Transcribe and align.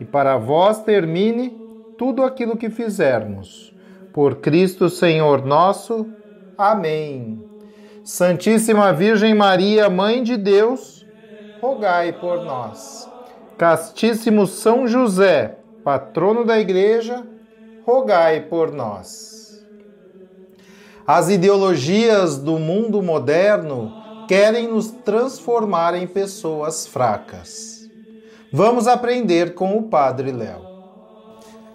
e 0.00 0.04
para 0.04 0.36
vós 0.36 0.82
termine 0.82 1.50
tudo 1.96 2.22
aquilo 2.22 2.56
que 2.56 2.70
fizermos. 2.70 3.74
Por 4.12 4.36
Cristo 4.36 4.88
Senhor 4.88 5.44
nosso. 5.44 6.06
Amém. 6.56 7.42
Santíssima 8.02 8.92
Virgem 8.92 9.34
Maria, 9.34 9.90
Mãe 9.90 10.22
de 10.22 10.36
Deus, 10.36 11.04
rogai 11.60 12.12
por 12.12 12.44
nós. 12.44 13.10
Castíssimo 13.58 14.46
São 14.46 14.86
José, 14.86 15.58
patrono 15.82 16.44
da 16.44 16.58
Igreja, 16.58 17.26
rogai 17.84 18.42
por 18.42 18.72
nós. 18.72 19.64
As 21.06 21.28
ideologias 21.28 22.38
do 22.38 22.58
mundo 22.58 23.02
moderno 23.02 23.92
querem 24.26 24.68
nos 24.68 24.90
transformar 24.90 25.94
em 25.94 26.06
pessoas 26.06 26.86
fracas. 26.86 27.75
Vamos 28.56 28.88
aprender 28.88 29.52
com 29.52 29.76
o 29.76 29.82
Padre 29.82 30.32
Léo. 30.32 30.62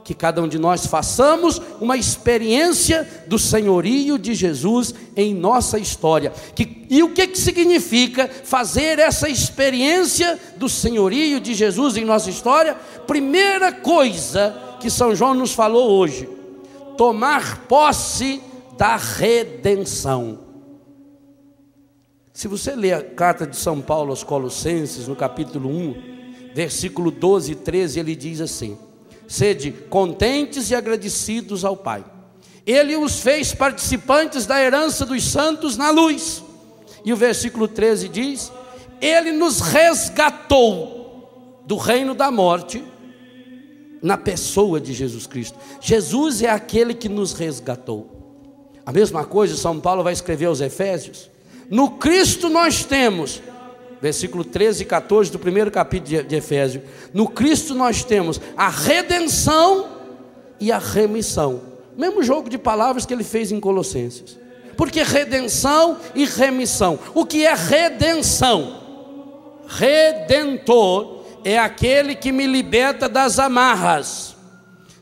Que 0.03 0.15
cada 0.15 0.41
um 0.41 0.47
de 0.47 0.57
nós 0.57 0.87
façamos 0.87 1.61
uma 1.79 1.95
experiência 1.95 3.07
do 3.27 3.37
senhorio 3.37 4.17
de 4.17 4.33
Jesus 4.33 4.91
em 5.15 5.31
nossa 5.31 5.77
história. 5.77 6.33
Que, 6.55 6.87
e 6.89 7.03
o 7.03 7.13
que, 7.13 7.27
que 7.27 7.37
significa 7.37 8.27
fazer 8.27 8.97
essa 8.97 9.29
experiência 9.29 10.39
do 10.57 10.67
senhorio 10.67 11.39
de 11.39 11.53
Jesus 11.53 11.97
em 11.97 12.03
nossa 12.03 12.31
história? 12.31 12.75
Primeira 13.05 13.71
coisa 13.71 14.57
que 14.79 14.89
São 14.89 15.13
João 15.13 15.35
nos 15.35 15.53
falou 15.53 15.87
hoje: 15.91 16.27
tomar 16.97 17.67
posse 17.67 18.41
da 18.75 18.95
redenção. 18.95 20.39
Se 22.33 22.47
você 22.47 22.75
ler 22.75 22.93
a 22.93 23.03
carta 23.03 23.45
de 23.45 23.55
São 23.55 23.79
Paulo 23.79 24.09
aos 24.09 24.23
Colossenses, 24.23 25.07
no 25.07 25.15
capítulo 25.15 25.69
1, 25.69 26.11
versículo 26.53 27.11
12 27.11 27.51
e 27.51 27.55
13, 27.55 27.99
ele 27.99 28.15
diz 28.15 28.41
assim: 28.41 28.77
Sede 29.27 29.71
contentes 29.89 30.69
e 30.69 30.75
agradecidos 30.75 31.63
ao 31.63 31.77
Pai. 31.77 32.03
Ele 32.65 32.95
os 32.95 33.19
fez 33.19 33.53
participantes 33.53 34.45
da 34.45 34.61
herança 34.61 35.05
dos 35.05 35.23
santos 35.23 35.77
na 35.77 35.89
luz. 35.89 36.43
E 37.03 37.11
o 37.11 37.17
versículo 37.17 37.67
13 37.67 38.07
diz: 38.07 38.51
Ele 38.99 39.31
nos 39.31 39.61
resgatou 39.61 41.61
do 41.65 41.77
reino 41.77 42.13
da 42.13 42.29
morte 42.29 42.83
na 44.01 44.17
pessoa 44.17 44.79
de 44.79 44.93
Jesus 44.93 45.27
Cristo. 45.27 45.57
Jesus 45.79 46.41
é 46.41 46.49
aquele 46.49 46.93
que 46.93 47.07
nos 47.07 47.33
resgatou. 47.33 48.21
A 48.85 48.91
mesma 48.91 49.23
coisa 49.23 49.55
São 49.55 49.79
Paulo 49.79 50.03
vai 50.03 50.13
escrever 50.13 50.45
aos 50.45 50.59
Efésios. 50.59 51.29
No 51.69 51.91
Cristo 51.91 52.49
nós 52.49 52.83
temos, 52.83 53.41
versículo 54.01 54.43
13 54.43 54.83
e 54.83 54.85
14 54.85 55.31
do 55.31 55.39
primeiro 55.39 55.69
capítulo 55.69 56.23
de 56.23 56.35
Efésios. 56.35 56.83
No 57.13 57.27
Cristo 57.27 57.75
nós 57.75 58.03
temos 58.03 58.41
a 58.57 58.67
redenção 58.67 59.87
e 60.59 60.71
a 60.71 60.79
remissão. 60.79 61.61
Mesmo 61.95 62.23
jogo 62.23 62.49
de 62.49 62.57
palavras 62.57 63.05
que 63.05 63.13
ele 63.13 63.23
fez 63.23 63.51
em 63.51 63.59
Colossenses. 63.59 64.39
Porque 64.75 65.03
redenção 65.03 65.97
e 66.15 66.25
remissão. 66.25 66.97
O 67.13 67.25
que 67.25 67.45
é 67.45 67.53
redenção? 67.53 68.81
Redentor 69.67 71.21
é 71.45 71.59
aquele 71.59 72.15
que 72.15 72.31
me 72.31 72.47
liberta 72.47 73.07
das 73.07 73.37
amarras. 73.37 74.35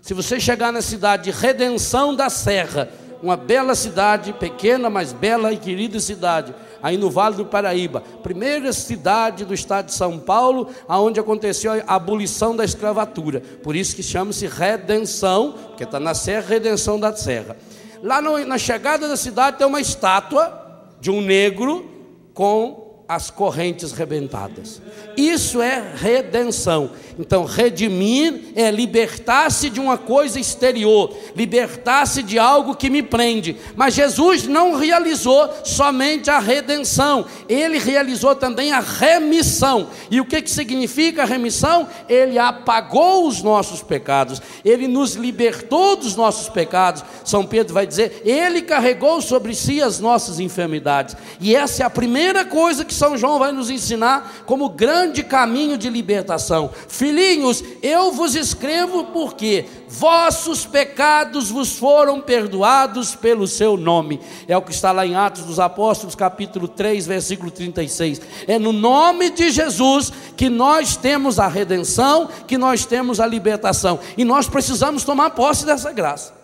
Se 0.01 0.13
você 0.13 0.39
chegar 0.39 0.73
na 0.73 0.81
cidade 0.81 1.25
de 1.25 1.31
Redenção 1.31 2.15
da 2.15 2.29
Serra, 2.29 2.89
uma 3.21 3.37
bela 3.37 3.75
cidade, 3.75 4.33
pequena, 4.33 4.89
mas 4.89 5.13
bela 5.13 5.51
e 5.51 5.57
querida 5.57 5.99
cidade, 5.99 6.53
aí 6.81 6.97
no 6.97 7.09
Vale 7.09 7.35
do 7.35 7.45
Paraíba, 7.45 8.01
primeira 8.23 8.71
cidade 8.73 9.45
do 9.45 9.53
estado 9.53 9.87
de 9.87 9.93
São 9.93 10.19
Paulo, 10.19 10.69
aonde 10.87 11.19
aconteceu 11.19 11.71
a 11.85 11.95
abolição 11.95 12.55
da 12.55 12.63
escravatura. 12.63 13.41
Por 13.63 13.75
isso 13.75 13.95
que 13.95 14.03
chama-se 14.03 14.47
Redenção, 14.47 15.53
porque 15.67 15.83
está 15.83 15.99
na 15.99 16.13
Serra, 16.13 16.47
Redenção 16.47 16.99
da 16.99 17.15
Serra. 17.15 17.57
Lá 18.01 18.21
no, 18.21 18.45
na 18.45 18.57
chegada 18.57 19.07
da 19.07 19.17
cidade 19.17 19.57
tem 19.57 19.67
uma 19.67 19.81
estátua 19.81 20.87
de 20.99 21.11
um 21.11 21.21
negro 21.21 21.89
com 22.33 22.88
as 23.09 23.31
correntes 23.31 23.91
rebentadas. 23.91 24.79
Isso 25.17 25.63
é 25.63 25.83
redenção. 25.95 26.91
Então, 27.17 27.43
redimir 27.43 28.51
é 28.55 28.69
libertar-se 28.69 29.69
de 29.69 29.79
uma 29.79 29.97
coisa 29.97 30.39
exterior, 30.39 31.13
libertar-se 31.35 32.21
de 32.21 32.37
algo 32.37 32.75
que 32.75 32.87
me 32.87 33.01
prende. 33.01 33.57
Mas 33.75 33.95
Jesus 33.95 34.47
não 34.47 34.75
realizou 34.75 35.49
somente 35.65 36.29
a 36.29 36.37
redenção, 36.37 37.25
ele 37.49 37.79
realizou 37.79 38.35
também 38.35 38.71
a 38.71 38.79
remissão. 38.79 39.89
E 40.11 40.21
o 40.21 40.25
que, 40.25 40.41
que 40.41 40.51
significa 40.51 41.25
remissão? 41.25 41.87
Ele 42.07 42.37
apagou 42.37 43.27
os 43.27 43.41
nossos 43.41 43.81
pecados, 43.81 44.39
ele 44.63 44.87
nos 44.87 45.15
libertou 45.15 45.95
dos 45.95 46.15
nossos 46.15 46.47
pecados. 46.47 47.03
São 47.25 47.43
Pedro 47.43 47.73
vai 47.73 47.87
dizer: 47.87 48.21
ele 48.23 48.61
carregou 48.61 49.19
sobre 49.19 49.55
si 49.55 49.81
as 49.81 49.99
nossas 49.99 50.39
enfermidades. 50.39 51.17
E 51.41 51.55
essa 51.55 51.81
é 51.81 51.85
a 51.85 51.89
primeira 51.89 52.45
coisa 52.45 52.85
que 52.85 52.98
são 52.99 53.17
João 53.17 53.39
vai 53.39 53.51
nos 53.51 53.69
ensinar 53.69 54.43
como 54.45 54.69
grande 54.69 55.23
caminho 55.23 55.77
de 55.77 55.89
libertação. 55.89 56.69
Filhinhos, 56.87 57.63
eu 57.81 58.11
vos 58.11 58.35
escrevo 58.35 59.05
porque 59.05 59.65
vossos 59.87 60.65
pecados 60.65 61.49
vos 61.49 61.77
foram 61.77 62.21
perdoados 62.21 63.15
pelo 63.15 63.47
seu 63.47 63.77
nome. 63.77 64.19
É 64.47 64.55
o 64.55 64.61
que 64.61 64.71
está 64.71 64.91
lá 64.91 65.05
em 65.05 65.15
Atos 65.15 65.43
dos 65.43 65.59
Apóstolos, 65.59 66.13
capítulo 66.13 66.67
3, 66.67 67.07
versículo 67.07 67.49
36. 67.49 68.21
É 68.45 68.59
no 68.59 68.73
nome 68.73 69.29
de 69.29 69.49
Jesus 69.49 70.11
que 70.35 70.49
nós 70.49 70.95
temos 70.95 71.39
a 71.39 71.47
redenção, 71.47 72.29
que 72.45 72.57
nós 72.57 72.85
temos 72.85 73.19
a 73.19 73.25
libertação. 73.25 73.99
E 74.17 74.25
nós 74.25 74.47
precisamos 74.47 75.03
tomar 75.03 75.31
posse 75.31 75.65
dessa 75.65 75.91
graça. 75.91 76.38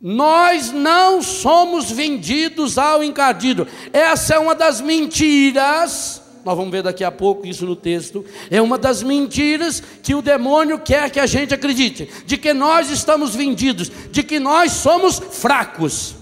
Nós 0.00 0.72
não 0.72 1.20
somos 1.20 1.90
vendidos 1.90 2.78
ao 2.78 3.04
encardido. 3.04 3.66
Essa 3.92 4.36
é 4.36 4.38
uma 4.38 4.54
das 4.54 4.80
mentiras. 4.80 6.22
Nós 6.42 6.56
vamos 6.56 6.70
ver 6.72 6.82
daqui 6.82 7.04
a 7.04 7.12
pouco 7.12 7.46
isso 7.46 7.66
no 7.66 7.76
texto. 7.76 8.24
É 8.50 8.62
uma 8.62 8.78
das 8.78 9.02
mentiras 9.02 9.82
que 10.02 10.14
o 10.14 10.22
demônio 10.22 10.78
quer 10.78 11.10
que 11.10 11.20
a 11.20 11.26
gente 11.26 11.52
acredite: 11.52 12.08
de 12.24 12.38
que 12.38 12.54
nós 12.54 12.90
estamos 12.90 13.34
vendidos, 13.34 13.92
de 14.10 14.22
que 14.22 14.40
nós 14.40 14.72
somos 14.72 15.18
fracos. 15.18 16.14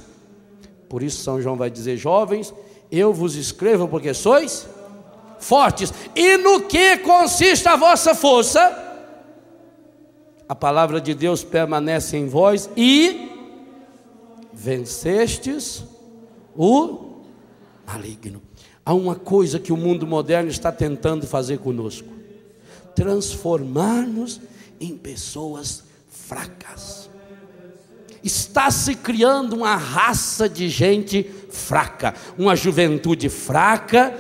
Por 0.88 1.00
isso, 1.00 1.22
São 1.22 1.40
João 1.40 1.54
vai 1.54 1.70
dizer: 1.70 1.96
jovens, 1.96 2.52
eu 2.90 3.12
vos 3.12 3.36
escrevo 3.36 3.86
porque 3.86 4.12
sois 4.12 4.66
fortes. 5.38 5.94
E 6.16 6.36
no 6.36 6.62
que 6.62 6.98
consiste 6.98 7.68
a 7.68 7.76
vossa 7.76 8.12
força? 8.12 8.86
A 10.48 10.54
palavra 10.54 11.00
de 11.00 11.14
Deus 11.14 11.44
permanece 11.44 12.16
em 12.16 12.26
vós 12.26 12.68
e 12.76 13.37
vencestes 14.58 15.84
o 16.56 17.22
maligno. 17.86 18.42
Há 18.84 18.92
uma 18.92 19.14
coisa 19.14 19.60
que 19.60 19.72
o 19.72 19.76
mundo 19.76 20.06
moderno 20.06 20.50
está 20.50 20.72
tentando 20.72 21.26
fazer 21.26 21.58
conosco: 21.58 22.08
transformar-nos 22.94 24.40
em 24.80 24.96
pessoas 24.96 25.84
fracas. 26.08 27.08
Está 28.24 28.70
se 28.70 28.96
criando 28.96 29.54
uma 29.54 29.76
raça 29.76 30.48
de 30.48 30.68
gente 30.68 31.22
fraca, 31.50 32.14
uma 32.36 32.56
juventude 32.56 33.28
fraca, 33.28 34.12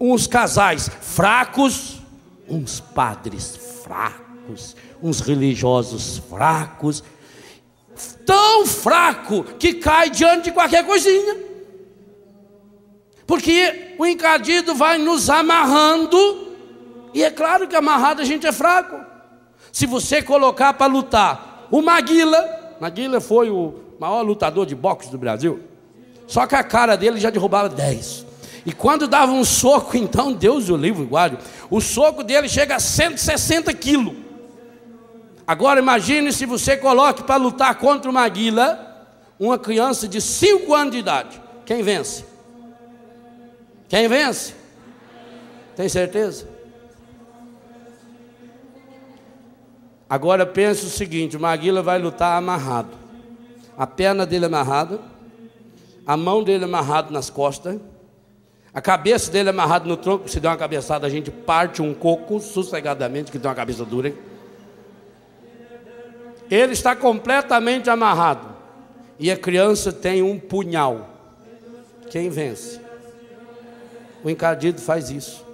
uns 0.00 0.26
casais 0.26 0.90
fracos, 1.00 2.00
uns 2.48 2.80
padres 2.80 3.56
fracos, 3.84 4.74
uns 5.00 5.20
religiosos 5.20 6.18
fracos, 6.28 7.04
tão 8.24 8.66
fraco 8.66 9.44
que 9.58 9.74
cai 9.74 10.10
diante 10.10 10.44
de 10.44 10.52
qualquer 10.52 10.84
coisinha. 10.84 11.36
Porque 13.26 13.94
o 13.98 14.04
encardido 14.04 14.74
vai 14.74 14.98
nos 14.98 15.30
amarrando, 15.30 16.52
e 17.14 17.22
é 17.22 17.30
claro 17.30 17.66
que 17.66 17.76
amarrado 17.76 18.20
a 18.20 18.24
gente 18.24 18.46
é 18.46 18.52
fraco. 18.52 18.96
Se 19.72 19.86
você 19.86 20.22
colocar 20.22 20.74
para 20.74 20.92
lutar 20.92 21.66
o 21.70 21.80
Maguila, 21.80 22.76
Maguila 22.80 23.20
foi 23.20 23.50
o 23.50 23.74
maior 23.98 24.22
lutador 24.22 24.66
de 24.66 24.74
boxe 24.74 25.10
do 25.10 25.18
Brasil, 25.18 25.60
só 26.26 26.46
que 26.46 26.54
a 26.54 26.62
cara 26.62 26.96
dele 26.96 27.18
já 27.18 27.30
derrubava 27.30 27.68
10. 27.68 28.26
E 28.66 28.72
quando 28.72 29.06
dava 29.06 29.32
um 29.32 29.44
soco, 29.44 29.96
então, 29.98 30.32
Deus 30.32 30.68
o 30.68 30.76
livro 30.76 31.04
guarde, 31.06 31.38
o 31.70 31.80
soco 31.80 32.22
dele 32.22 32.48
chega 32.48 32.76
a 32.76 32.80
160 32.80 33.72
quilos. 33.74 34.23
Agora 35.46 35.80
imagine 35.80 36.32
se 36.32 36.46
você 36.46 36.76
coloque 36.76 37.22
para 37.22 37.36
lutar 37.36 37.74
contra 37.76 38.10
o 38.10 38.14
Maguila 38.14 39.08
uma 39.38 39.58
criança 39.58 40.08
de 40.08 40.20
5 40.20 40.74
anos 40.74 40.92
de 40.92 40.98
idade. 40.98 41.40
Quem 41.66 41.82
vence? 41.82 42.24
Quem 43.88 44.08
vence? 44.08 44.54
Tem 45.76 45.88
certeza? 45.88 46.48
Agora 50.08 50.46
pense 50.46 50.86
o 50.86 50.90
seguinte: 50.90 51.36
o 51.36 51.40
Maguila 51.40 51.82
vai 51.82 51.98
lutar 51.98 52.38
amarrado. 52.38 52.96
A 53.76 53.86
perna 53.86 54.24
dele 54.24 54.46
amarrada, 54.46 55.00
a 56.06 56.16
mão 56.16 56.42
dele 56.42 56.64
amarrada 56.64 57.10
nas 57.10 57.28
costas, 57.28 57.80
a 58.72 58.80
cabeça 58.80 59.30
dele 59.30 59.50
amarrada 59.50 59.86
no 59.86 59.96
tronco. 59.96 60.28
Se 60.28 60.40
der 60.40 60.48
uma 60.48 60.56
cabeçada, 60.56 61.06
a 61.06 61.10
gente 61.10 61.30
parte 61.30 61.82
um 61.82 61.92
coco 61.92 62.40
sossegadamente, 62.40 63.30
que 63.30 63.38
tem 63.38 63.48
uma 63.48 63.54
cabeça 63.54 63.84
dura. 63.84 64.08
Hein? 64.08 64.33
Ele 66.50 66.72
está 66.72 66.94
completamente 66.94 67.88
amarrado. 67.88 68.54
E 69.18 69.30
a 69.30 69.36
criança 69.36 69.92
tem 69.92 70.22
um 70.22 70.38
punhal. 70.38 71.10
Quem 72.10 72.28
vence? 72.30 72.80
O 74.22 74.30
encardido 74.30 74.80
faz 74.80 75.10
isso. 75.10 75.44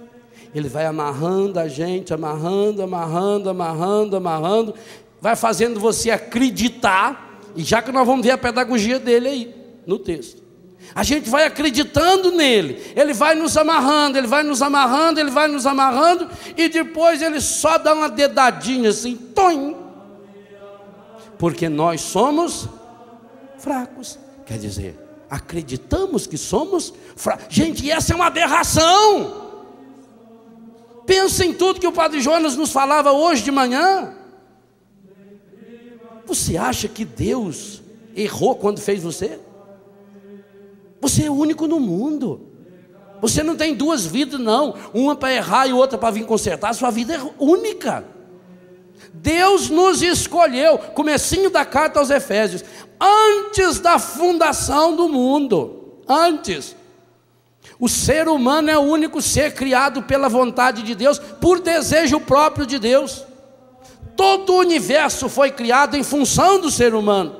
Ele 0.53 0.67
vai 0.67 0.85
amarrando 0.85 1.59
a 1.59 1.67
gente, 1.67 2.13
amarrando, 2.13 2.81
amarrando, 2.81 3.49
amarrando, 3.49 4.17
amarrando, 4.17 4.73
vai 5.21 5.35
fazendo 5.35 5.79
você 5.79 6.09
acreditar, 6.09 7.39
e 7.55 7.63
já 7.63 7.81
que 7.81 7.91
nós 7.91 8.05
vamos 8.05 8.25
ver 8.25 8.31
a 8.31 8.37
pedagogia 8.37 8.99
dele 8.99 9.27
aí, 9.27 9.55
no 9.85 9.97
texto. 9.97 10.41
A 10.93 11.03
gente 11.03 11.29
vai 11.29 11.45
acreditando 11.45 12.31
nele, 12.31 12.81
ele 12.95 13.13
vai 13.13 13.33
nos 13.33 13.55
amarrando, 13.55 14.17
ele 14.17 14.27
vai 14.27 14.43
nos 14.43 14.61
amarrando, 14.61 15.19
ele 15.19 15.29
vai 15.29 15.47
nos 15.47 15.65
amarrando, 15.65 16.27
e 16.57 16.67
depois 16.67 17.21
ele 17.21 17.39
só 17.39 17.77
dá 17.77 17.93
uma 17.93 18.09
dedadinha 18.09 18.89
assim, 18.89 19.15
toim, 19.15 19.77
porque 21.41 21.67
nós 21.67 22.01
somos 22.01 22.69
fracos. 23.57 24.19
Quer 24.45 24.59
dizer, 24.59 24.95
acreditamos 25.27 26.27
que 26.27 26.37
somos 26.37 26.93
fracos. 27.15 27.47
Gente, 27.49 27.89
essa 27.89 28.13
é 28.13 28.15
uma 28.15 28.27
aberração. 28.27 29.49
Pensa 31.03 31.43
em 31.43 31.51
tudo 31.51 31.79
que 31.79 31.87
o 31.87 31.91
Padre 31.91 32.21
Jonas 32.21 32.55
nos 32.55 32.71
falava 32.71 33.11
hoje 33.11 33.41
de 33.41 33.49
manhã. 33.49 34.13
Você 36.27 36.57
acha 36.57 36.87
que 36.87 37.03
Deus 37.03 37.81
errou 38.15 38.53
quando 38.53 38.79
fez 38.79 39.01
você? 39.01 39.39
Você 41.01 41.23
é 41.23 41.31
único 41.31 41.65
no 41.65 41.79
mundo. 41.79 42.49
Você 43.19 43.41
não 43.41 43.55
tem 43.55 43.73
duas 43.73 44.05
vidas, 44.05 44.39
não. 44.39 44.75
Uma 44.93 45.15
para 45.15 45.33
errar 45.33 45.65
e 45.65 45.73
outra 45.73 45.97
para 45.97 46.11
vir 46.11 46.23
consertar. 46.27 46.75
Sua 46.75 46.91
vida 46.91 47.15
é 47.15 47.31
única. 47.39 48.05
Deus 49.13 49.69
nos 49.69 50.01
escolheu, 50.01 50.77
comecinho 50.77 51.49
da 51.49 51.65
carta 51.65 51.99
aos 51.99 52.09
Efésios, 52.09 52.63
antes 52.99 53.79
da 53.79 53.99
fundação 53.99 54.95
do 54.95 55.09
mundo, 55.09 56.01
antes. 56.07 56.75
O 57.79 57.89
ser 57.89 58.27
humano 58.27 58.69
é 58.69 58.77
o 58.77 58.81
único 58.81 59.21
ser 59.21 59.53
criado 59.53 60.03
pela 60.03 60.29
vontade 60.29 60.83
de 60.83 60.95
Deus, 60.95 61.19
por 61.19 61.59
desejo 61.59 62.19
próprio 62.19 62.65
de 62.65 62.79
Deus. 62.79 63.25
Todo 64.15 64.53
o 64.53 64.59
universo 64.59 65.27
foi 65.27 65.51
criado 65.51 65.97
em 65.97 66.03
função 66.03 66.59
do 66.59 66.69
ser 66.69 66.93
humano. 66.93 67.35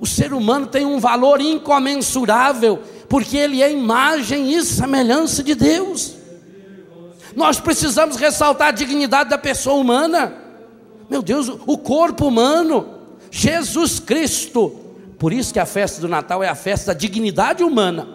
O 0.00 0.06
ser 0.06 0.32
humano 0.32 0.66
tem 0.66 0.86
um 0.86 0.98
valor 0.98 1.40
incomensurável, 1.40 2.82
porque 3.08 3.36
ele 3.36 3.62
é 3.62 3.70
imagem 3.70 4.54
e 4.54 4.62
semelhança 4.62 5.42
de 5.42 5.54
Deus. 5.54 6.19
Nós 7.36 7.60
precisamos 7.60 8.16
ressaltar 8.16 8.68
a 8.68 8.72
dignidade 8.72 9.30
da 9.30 9.38
pessoa 9.38 9.76
humana. 9.76 10.34
Meu 11.08 11.22
Deus, 11.22 11.48
o 11.48 11.78
corpo 11.78 12.26
humano, 12.26 12.86
Jesus 13.30 13.98
Cristo. 13.98 14.76
Por 15.18 15.32
isso 15.32 15.52
que 15.52 15.58
a 15.58 15.66
festa 15.66 16.00
do 16.00 16.08
Natal 16.08 16.42
é 16.42 16.48
a 16.48 16.54
festa 16.54 16.92
da 16.92 16.98
dignidade 16.98 17.62
humana. 17.62 18.08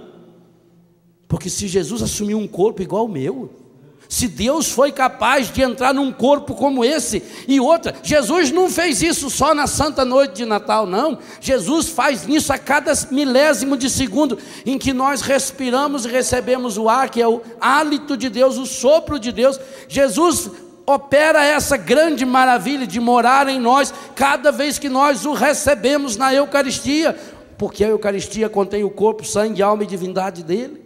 Porque 1.28 1.50
se 1.50 1.68
Jesus 1.68 2.02
assumiu 2.02 2.38
um 2.38 2.48
corpo 2.48 2.82
igual 2.82 3.04
ao 3.04 3.08
meu, 3.08 3.65
se 4.08 4.28
Deus 4.28 4.72
foi 4.72 4.92
capaz 4.92 5.52
de 5.52 5.62
entrar 5.62 5.94
num 5.94 6.12
corpo 6.12 6.54
como 6.54 6.86
esse, 6.86 7.24
e 7.48 7.60
outra, 7.60 7.96
Jesus 8.04 8.52
não 8.52 8.70
fez 8.70 9.02
isso 9.02 9.30
só 9.30 9.54
na 9.54 9.68
santa 9.68 10.06
noite 10.06 10.36
de 10.36 10.46
Natal, 10.46 10.86
não. 10.86 11.18
Jesus 11.42 11.90
faz 11.90 12.28
isso 12.28 12.54
a 12.54 12.58
cada 12.58 12.94
milésimo 13.12 13.76
de 13.78 13.90
segundo 13.90 14.38
em 14.66 14.78
que 14.78 14.94
nós 14.94 15.22
respiramos 15.22 16.06
e 16.06 16.10
recebemos 16.10 16.78
o 16.78 16.88
ar, 16.88 17.10
que 17.10 17.22
é 17.22 17.28
o 17.28 17.42
hálito 17.60 18.16
de 18.16 18.30
Deus, 18.30 18.58
o 18.58 18.66
sopro 18.66 19.20
de 19.20 19.32
Deus. 19.32 19.60
Jesus 19.88 20.50
opera 20.86 21.44
essa 21.44 21.78
grande 21.78 22.26
maravilha 22.26 22.86
de 22.86 23.00
morar 23.00 23.48
em 23.48 23.60
nós 23.60 23.94
cada 24.16 24.52
vez 24.52 24.78
que 24.78 24.88
nós 24.88 25.26
o 25.26 25.34
recebemos 25.34 26.16
na 26.16 26.34
Eucaristia, 26.34 27.18
porque 27.58 27.84
a 27.84 27.88
Eucaristia 27.88 28.50
contém 28.50 28.84
o 28.84 28.90
corpo, 28.90 29.26
sangue, 29.26 29.64
alma 29.64 29.84
e 29.84 29.88
divindade 29.88 30.44
dele. 30.44 30.85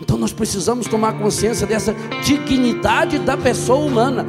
Então 0.00 0.18
nós 0.18 0.32
precisamos 0.32 0.86
tomar 0.86 1.18
consciência 1.18 1.66
dessa 1.66 1.94
dignidade 2.22 3.18
da 3.18 3.36
pessoa 3.36 3.86
humana. 3.86 4.26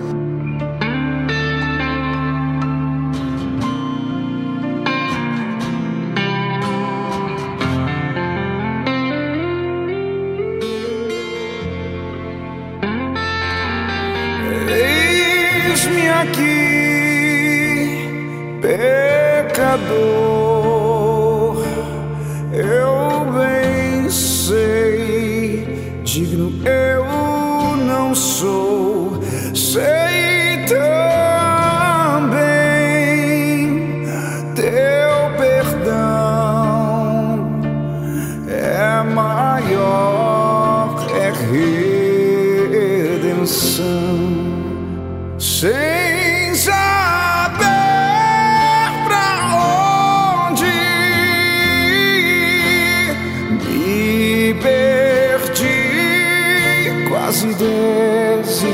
desistir. 57.46 58.68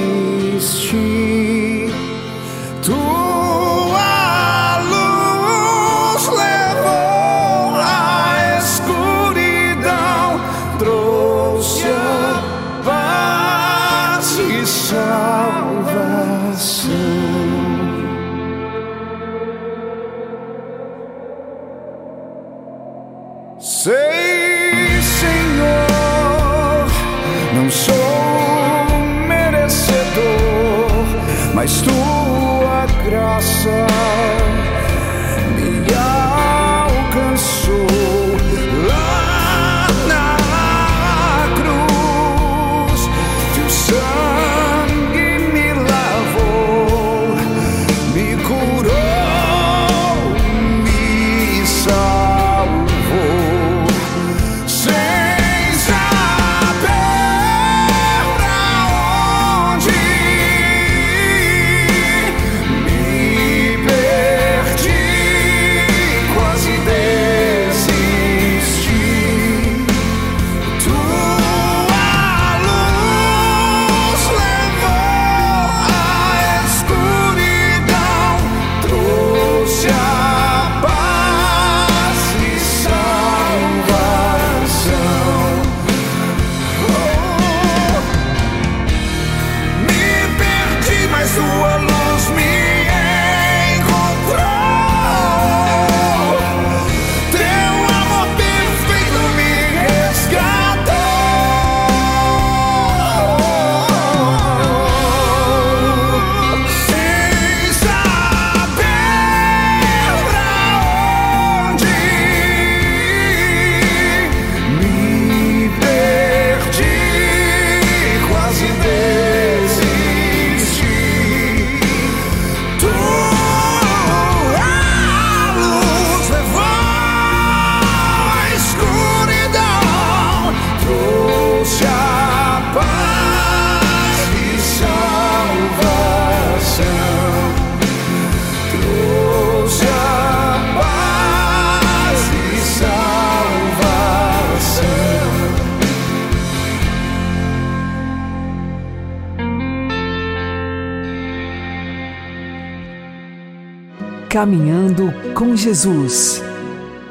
Caminhando 154.44 155.06
com 155.34 155.56
Jesus 155.56 156.42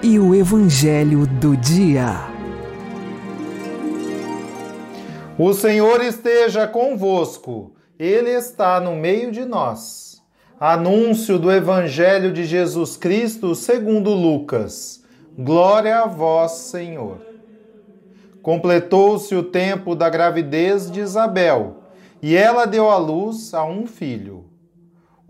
e 0.03 0.19
o 0.19 0.35
Evangelho 0.35 1.27
do 1.27 1.57
Dia. 1.57 2.11
O 5.39 5.55
Senhor 5.55 6.03
esteja 6.03 6.69
convosco, 6.69 7.73
Ele 7.99 8.29
está 8.29 8.79
no 8.79 8.95
meio 8.95 9.33
de 9.33 9.47
nós. 9.47 10.23
Anúncio 10.61 11.39
do 11.39 11.51
Evangelho 11.51 12.35
de 12.35 12.45
Jesus 12.45 12.99
Cristo 12.99 13.55
segundo 13.55 14.11
Lucas. 14.11 15.03
Glória 15.39 16.01
a 16.01 16.07
vós, 16.07 16.53
Senhor. 16.53 17.17
Completou-se 18.43 19.35
o 19.35 19.43
tempo 19.43 19.95
da 19.95 20.11
gravidez 20.11 20.91
de 20.91 21.01
Isabel, 21.01 21.79
e 22.21 22.37
ela 22.37 22.67
deu 22.67 22.91
à 22.91 22.99
luz 22.99 23.55
a 23.55 23.65
um 23.65 23.87
filho. 23.87 24.52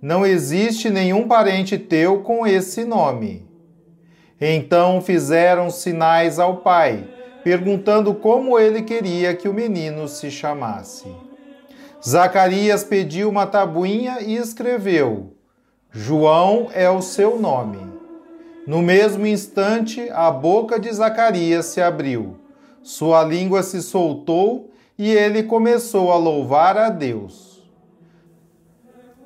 não 0.00 0.24
existe 0.24 0.88
nenhum 0.88 1.28
parente 1.28 1.76
teu 1.76 2.20
com 2.20 2.46
esse 2.46 2.84
nome. 2.84 3.46
Então 4.40 5.02
fizeram 5.02 5.68
sinais 5.70 6.38
ao 6.38 6.58
pai, 6.58 7.06
perguntando 7.44 8.14
como 8.14 8.58
ele 8.58 8.82
queria 8.82 9.34
que 9.34 9.48
o 9.48 9.52
menino 9.52 10.08
se 10.08 10.30
chamasse. 10.30 11.06
Zacarias 12.02 12.82
pediu 12.82 13.28
uma 13.28 13.46
tabuinha 13.46 14.22
e 14.22 14.36
escreveu: 14.36 15.34
João 15.90 16.68
é 16.72 16.88
o 16.88 17.02
seu 17.02 17.38
nome. 17.38 17.90
No 18.66 18.80
mesmo 18.80 19.26
instante, 19.26 20.08
a 20.10 20.30
boca 20.30 20.78
de 20.78 20.90
Zacarias 20.92 21.66
se 21.66 21.82
abriu, 21.82 22.36
sua 22.82 23.22
língua 23.22 23.62
se 23.62 23.82
soltou 23.82 24.70
e 24.96 25.10
ele 25.10 25.42
começou 25.42 26.12
a 26.12 26.16
louvar 26.16 26.78
a 26.78 26.88
Deus. 26.88 27.49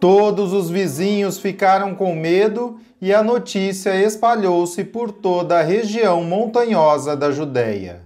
Todos 0.04 0.52
os 0.52 0.68
vizinhos 0.68 1.38
ficaram 1.38 1.94
com 1.94 2.14
medo 2.14 2.78
e 3.00 3.10
a 3.10 3.22
notícia 3.22 3.96
espalhou-se 3.96 4.84
por 4.84 5.10
toda 5.10 5.58
a 5.58 5.62
região 5.62 6.22
montanhosa 6.22 7.16
da 7.16 7.30
Judéia. 7.30 8.02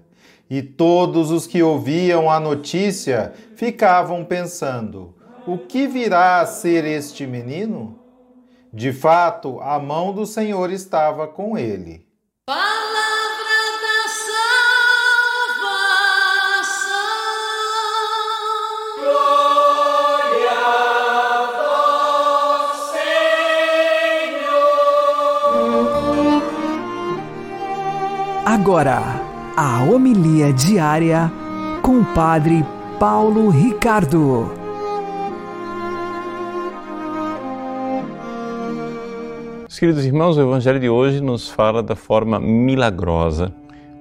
E 0.48 0.62
todos 0.62 1.32
os 1.32 1.44
que 1.44 1.60
ouviam 1.60 2.30
a 2.30 2.38
notícia 2.38 3.32
ficavam 3.56 4.24
pensando: 4.24 5.12
o 5.44 5.58
que 5.58 5.88
virá 5.88 6.38
a 6.38 6.46
ser 6.46 6.84
este 6.84 7.26
menino? 7.26 7.98
De 8.72 8.92
fato, 8.92 9.58
a 9.60 9.80
mão 9.80 10.12
do 10.12 10.24
Senhor 10.24 10.70
estava 10.70 11.26
com 11.26 11.58
ele. 11.58 12.06
Agora, 28.50 29.02
a 29.58 29.84
homilia 29.84 30.54
diária 30.54 31.30
com 31.82 32.00
o 32.00 32.14
Padre 32.14 32.64
Paulo 32.98 33.50
Ricardo. 33.50 34.50
Queridos 39.78 40.06
irmãos, 40.06 40.38
o 40.38 40.40
Evangelho 40.40 40.80
de 40.80 40.88
hoje 40.88 41.20
nos 41.20 41.50
fala 41.50 41.82
da 41.82 41.94
forma 41.94 42.40
milagrosa 42.40 43.52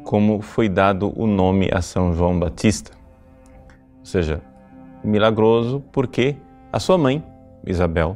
como 0.05 0.41
foi 0.41 0.69
dado 0.69 1.11
o 1.21 1.27
nome 1.27 1.69
a 1.69 1.81
São 1.81 2.13
João 2.13 2.39
Batista. 2.39 2.91
Ou 3.99 4.05
seja, 4.05 4.41
milagroso 5.03 5.83
porque 5.91 6.37
a 6.71 6.79
sua 6.79 6.97
mãe, 6.97 7.21
Isabel, 7.65 8.15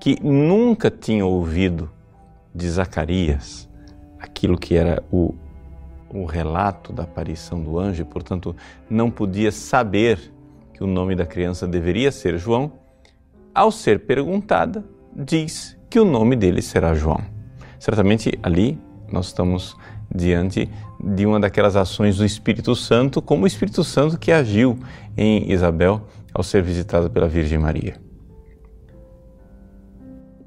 que 0.00 0.18
nunca 0.24 0.90
tinha 0.90 1.24
ouvido 1.24 1.88
de 2.52 2.68
Zacarias, 2.68 3.70
aquilo 4.18 4.58
que 4.58 4.74
era 4.74 5.00
o 5.08 5.32
o 6.12 6.24
relato 6.24 6.92
da 6.92 7.04
aparição 7.04 7.62
do 7.62 7.78
anjo 7.78 8.02
e, 8.02 8.04
portanto, 8.04 8.54
não 8.88 9.10
podia 9.10 9.50
saber 9.50 10.32
que 10.74 10.84
o 10.84 10.86
nome 10.86 11.14
da 11.14 11.26
criança 11.26 11.66
deveria 11.66 12.12
ser 12.12 12.38
João, 12.38 12.72
ao 13.54 13.70
ser 13.70 14.00
perguntada, 14.00 14.84
diz 15.14 15.78
que 15.88 16.00
o 16.00 16.04
nome 16.04 16.36
dele 16.36 16.62
será 16.62 16.94
João. 16.94 17.20
Certamente 17.78 18.38
ali 18.42 18.78
nós 19.10 19.26
estamos 19.26 19.76
diante 20.14 20.68
de 21.02 21.26
uma 21.26 21.40
daquelas 21.40 21.76
ações 21.76 22.16
do 22.16 22.24
Espírito 22.24 22.74
Santo, 22.74 23.20
como 23.20 23.44
o 23.44 23.46
Espírito 23.46 23.82
Santo 23.82 24.18
que 24.18 24.30
agiu 24.30 24.78
em 25.16 25.50
Isabel 25.50 26.02
ao 26.32 26.42
ser 26.42 26.62
visitada 26.62 27.10
pela 27.10 27.28
Virgem 27.28 27.58
Maria. 27.58 27.96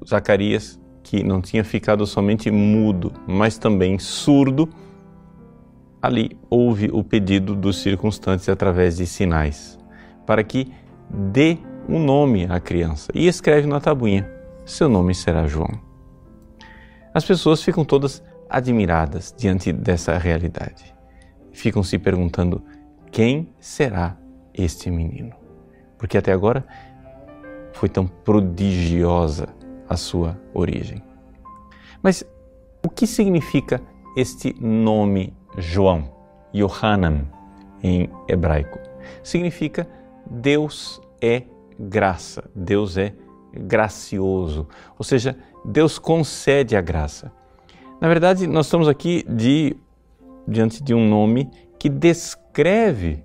Zacarias, 0.08 0.80
que 1.02 1.22
não 1.22 1.40
tinha 1.40 1.62
ficado 1.62 2.06
somente 2.06 2.50
mudo, 2.50 3.12
mas 3.26 3.58
também 3.58 3.98
surdo, 3.98 4.68
ali 6.00 6.38
houve 6.50 6.90
o 6.92 7.02
pedido 7.02 7.54
dos 7.54 7.78
circunstantes 7.78 8.48
através 8.48 8.96
de 8.96 9.06
sinais, 9.06 9.78
para 10.24 10.42
que 10.42 10.72
dê 11.10 11.58
um 11.88 11.98
nome 11.98 12.46
à 12.46 12.58
criança 12.60 13.10
e 13.14 13.26
escreve 13.26 13.66
na 13.66 13.80
tabuinha: 13.80 14.30
seu 14.64 14.88
nome 14.88 15.14
será 15.14 15.46
João. 15.46 15.80
As 17.14 17.24
pessoas 17.24 17.62
ficam 17.62 17.84
todas 17.84 18.22
admiradas 18.50 19.34
diante 19.36 19.72
dessa 19.72 20.18
realidade. 20.18 20.94
Ficam 21.52 21.82
se 21.82 21.98
perguntando: 21.98 22.62
quem 23.10 23.54
será 23.60 24.16
este 24.52 24.90
menino? 24.90 25.34
Porque 25.98 26.18
até 26.18 26.32
agora 26.32 26.66
foi 27.72 27.88
tão 27.88 28.06
prodigiosa 28.06 29.48
a 29.88 29.96
sua 29.96 30.38
origem. 30.52 31.02
Mas 32.02 32.24
o 32.84 32.88
que 32.88 33.06
significa 33.06 33.80
este 34.16 34.54
nome 34.60 35.34
João, 35.56 36.10
Yohanan 36.54 37.26
em 37.82 38.10
hebraico. 38.28 38.78
Significa 39.22 39.88
Deus 40.28 41.00
é 41.20 41.42
graça, 41.78 42.50
Deus 42.54 42.96
é 42.96 43.12
gracioso, 43.52 44.66
ou 44.98 45.04
seja, 45.04 45.36
Deus 45.64 45.98
concede 45.98 46.76
a 46.76 46.80
graça. 46.80 47.32
Na 48.00 48.08
verdade, 48.08 48.46
nós 48.46 48.66
estamos 48.66 48.88
aqui 48.88 49.24
de, 49.28 49.76
diante 50.46 50.82
de 50.82 50.94
um 50.94 51.08
nome 51.08 51.50
que 51.78 51.88
descreve 51.88 53.24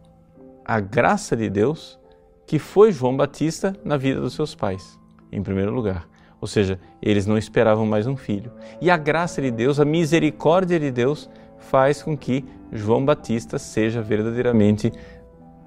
a 0.64 0.80
graça 0.80 1.36
de 1.36 1.50
Deus 1.50 2.00
que 2.46 2.60
foi 2.60 2.92
João 2.92 3.16
Batista 3.16 3.76
na 3.84 3.98
vida 3.98 4.20
dos 4.20 4.34
seus 4.34 4.56
pais, 4.56 5.00
em 5.32 5.42
primeiro 5.42 5.72
lugar. 5.72 6.08
Ou 6.40 6.48
seja, 6.48 6.80
eles 7.02 7.26
não 7.26 7.38
esperavam 7.38 7.86
mais 7.86 8.08
um 8.08 8.18
filho. 8.18 8.52
E 8.82 8.90
a 8.90 8.98
graça 8.98 9.42
de 9.42 9.52
Deus, 9.52 9.80
a 9.80 9.86
misericórdia 9.86 10.80
de 10.80 10.92
Deus 10.92 11.30
faz 11.62 12.04
com 12.04 12.18
que 12.18 12.46
João 12.72 13.06
Batista 13.06 13.58
seja 13.58 14.02
verdadeiramente 14.02 14.92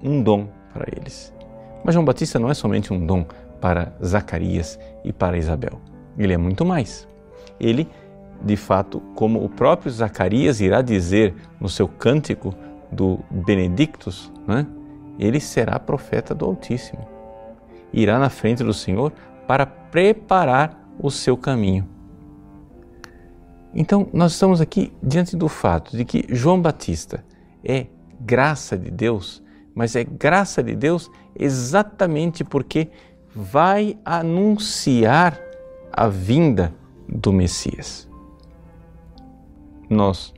um 0.03 0.21
dom 0.21 0.47
para 0.73 0.85
eles. 0.95 1.33
Mas 1.83 1.93
João 1.93 2.05
Batista 2.05 2.39
não 2.39 2.49
é 2.49 2.53
somente 2.53 2.93
um 2.93 3.05
dom 3.05 3.25
para 3.61 3.93
Zacarias 4.03 4.79
e 5.03 5.13
para 5.13 5.37
Isabel. 5.37 5.79
Ele 6.17 6.33
é 6.33 6.37
muito 6.37 6.65
mais. 6.65 7.07
Ele, 7.59 7.87
de 8.41 8.55
fato, 8.55 8.99
como 9.15 9.43
o 9.43 9.49
próprio 9.49 9.91
Zacarias 9.91 10.61
irá 10.61 10.81
dizer 10.81 11.33
no 11.59 11.69
seu 11.69 11.87
cântico 11.87 12.53
do 12.91 13.19
Benedictus, 13.29 14.31
né? 14.47 14.65
ele 15.17 15.39
será 15.39 15.79
profeta 15.79 16.33
do 16.33 16.45
Altíssimo. 16.45 17.07
Irá 17.93 18.19
na 18.19 18.29
frente 18.29 18.63
do 18.63 18.73
Senhor 18.73 19.13
para 19.47 19.65
preparar 19.65 20.85
o 20.99 21.09
seu 21.09 21.37
caminho. 21.37 21.94
Então, 23.75 24.07
nós 24.13 24.31
estamos 24.31 24.61
aqui 24.61 24.93
diante 25.03 25.35
do 25.35 25.49
fato 25.49 25.97
de 25.97 26.05
que 26.05 26.25
João 26.29 26.61
Batista 26.61 27.25
é 27.61 27.87
graça 28.21 28.77
de 28.77 28.89
Deus, 28.89 29.43
mas 29.75 29.97
é 29.97 30.03
graça 30.05 30.63
de 30.63 30.73
Deus 30.73 31.11
exatamente 31.37 32.41
porque 32.45 32.89
vai 33.35 33.97
anunciar 34.05 35.37
a 35.91 36.07
vinda 36.07 36.73
do 37.09 37.33
Messias. 37.33 38.09
Nós 39.89 40.33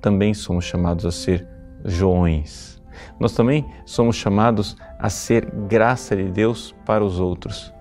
também 0.00 0.32
somos 0.32 0.64
chamados 0.64 1.04
a 1.04 1.10
ser 1.10 1.46
Joões. 1.84 2.80
Nós 3.18 3.32
também 3.32 3.66
somos 3.84 4.14
chamados 4.14 4.76
a 4.96 5.10
ser 5.10 5.50
graça 5.68 6.16
de 6.16 6.30
Deus 6.30 6.72
para 6.84 7.04
os 7.04 7.18
outros. 7.18 7.74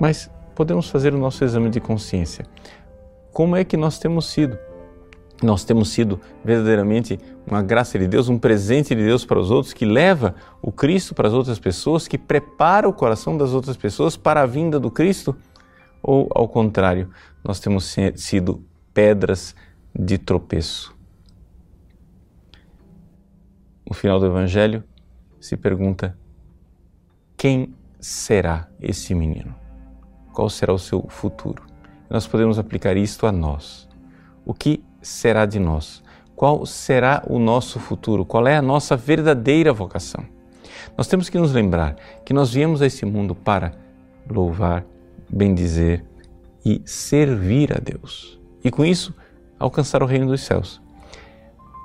Mas 0.00 0.30
podemos 0.54 0.88
fazer 0.88 1.12
o 1.12 1.18
nosso 1.18 1.44
exame 1.44 1.68
de 1.68 1.80
consciência 1.80 2.46
como 3.34 3.56
é 3.56 3.64
que 3.64 3.76
nós 3.76 3.98
temos 3.98 4.26
sido. 4.26 4.56
Nós 5.42 5.64
temos 5.64 5.88
sido 5.88 6.20
verdadeiramente 6.44 7.18
uma 7.44 7.60
graça 7.60 7.98
de 7.98 8.06
Deus, 8.06 8.28
um 8.28 8.38
presente 8.38 8.94
de 8.94 9.02
Deus 9.02 9.26
para 9.26 9.40
os 9.40 9.50
outros, 9.50 9.74
que 9.74 9.84
leva 9.84 10.36
o 10.62 10.70
Cristo 10.70 11.14
para 11.14 11.26
as 11.26 11.34
outras 11.34 11.58
pessoas, 11.58 12.06
que 12.06 12.16
prepara 12.16 12.88
o 12.88 12.92
coração 12.92 13.36
das 13.36 13.50
outras 13.50 13.76
pessoas 13.76 14.16
para 14.16 14.42
a 14.42 14.46
vinda 14.46 14.78
do 14.78 14.88
Cristo? 14.88 15.36
Ou, 16.00 16.30
ao 16.32 16.48
contrário, 16.48 17.10
nós 17.42 17.58
temos 17.58 17.94
sido 18.14 18.64
pedras 18.94 19.54
de 19.92 20.16
tropeço? 20.16 20.94
No 23.86 23.94
final 23.94 24.20
do 24.20 24.26
Evangelho, 24.26 24.84
se 25.40 25.56
pergunta: 25.56 26.16
quem 27.36 27.74
será 27.98 28.68
esse 28.80 29.12
menino? 29.12 29.54
Qual 30.32 30.48
será 30.48 30.72
o 30.72 30.78
seu 30.78 31.04
futuro? 31.08 31.73
Nós 32.14 32.28
podemos 32.28 32.60
aplicar 32.60 32.96
isto 32.96 33.26
a 33.26 33.32
nós. 33.32 33.88
O 34.46 34.54
que 34.54 34.84
será 35.02 35.44
de 35.44 35.58
nós? 35.58 36.00
Qual 36.36 36.64
será 36.64 37.24
o 37.28 37.40
nosso 37.40 37.80
futuro? 37.80 38.24
Qual 38.24 38.46
é 38.46 38.56
a 38.56 38.62
nossa 38.62 38.96
verdadeira 38.96 39.72
vocação? 39.72 40.24
Nós 40.96 41.08
temos 41.08 41.28
que 41.28 41.36
nos 41.36 41.52
lembrar 41.52 41.96
que 42.24 42.32
nós 42.32 42.52
viemos 42.52 42.80
a 42.80 42.86
esse 42.86 43.04
mundo 43.04 43.34
para 43.34 43.72
louvar, 44.30 44.86
bendizer 45.28 46.04
e 46.64 46.80
servir 46.84 47.76
a 47.76 47.80
Deus. 47.80 48.40
E 48.62 48.70
com 48.70 48.84
isso, 48.84 49.12
alcançar 49.58 50.00
o 50.00 50.06
reino 50.06 50.28
dos 50.28 50.42
céus. 50.42 50.80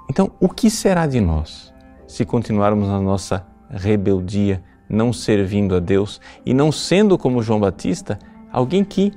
Então, 0.07 0.31
o 0.39 0.47
que 0.47 0.69
será 0.69 1.07
de 1.07 1.19
nós 1.19 1.73
se 2.05 2.23
continuarmos 2.23 2.87
na 2.87 3.01
nossa 3.01 3.47
rebeldia, 3.67 4.63
não 4.87 5.11
servindo 5.11 5.75
a 5.75 5.79
Deus 5.79 6.21
e 6.45 6.53
não 6.53 6.71
sendo 6.71 7.17
como 7.17 7.41
João 7.41 7.59
Batista, 7.59 8.19
alguém 8.51 8.83
que 8.83 9.11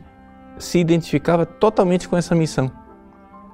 se 0.62 0.78
identificava 0.78 1.44
totalmente 1.44 2.08
com 2.08 2.16
essa 2.16 2.34
missão 2.34 2.70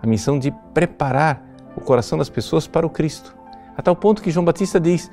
a 0.02 0.06
missão 0.06 0.38
de 0.38 0.52
preparar 0.72 1.42
o 1.76 1.80
coração 1.80 2.18
das 2.18 2.28
pessoas 2.28 2.66
para 2.66 2.86
o 2.86 2.90
Cristo, 2.90 3.36
a 3.76 3.82
tal 3.82 3.94
ponto 3.94 4.22
que 4.22 4.30
João 4.30 4.44
Batista 4.44 4.80
diz: 4.80 5.10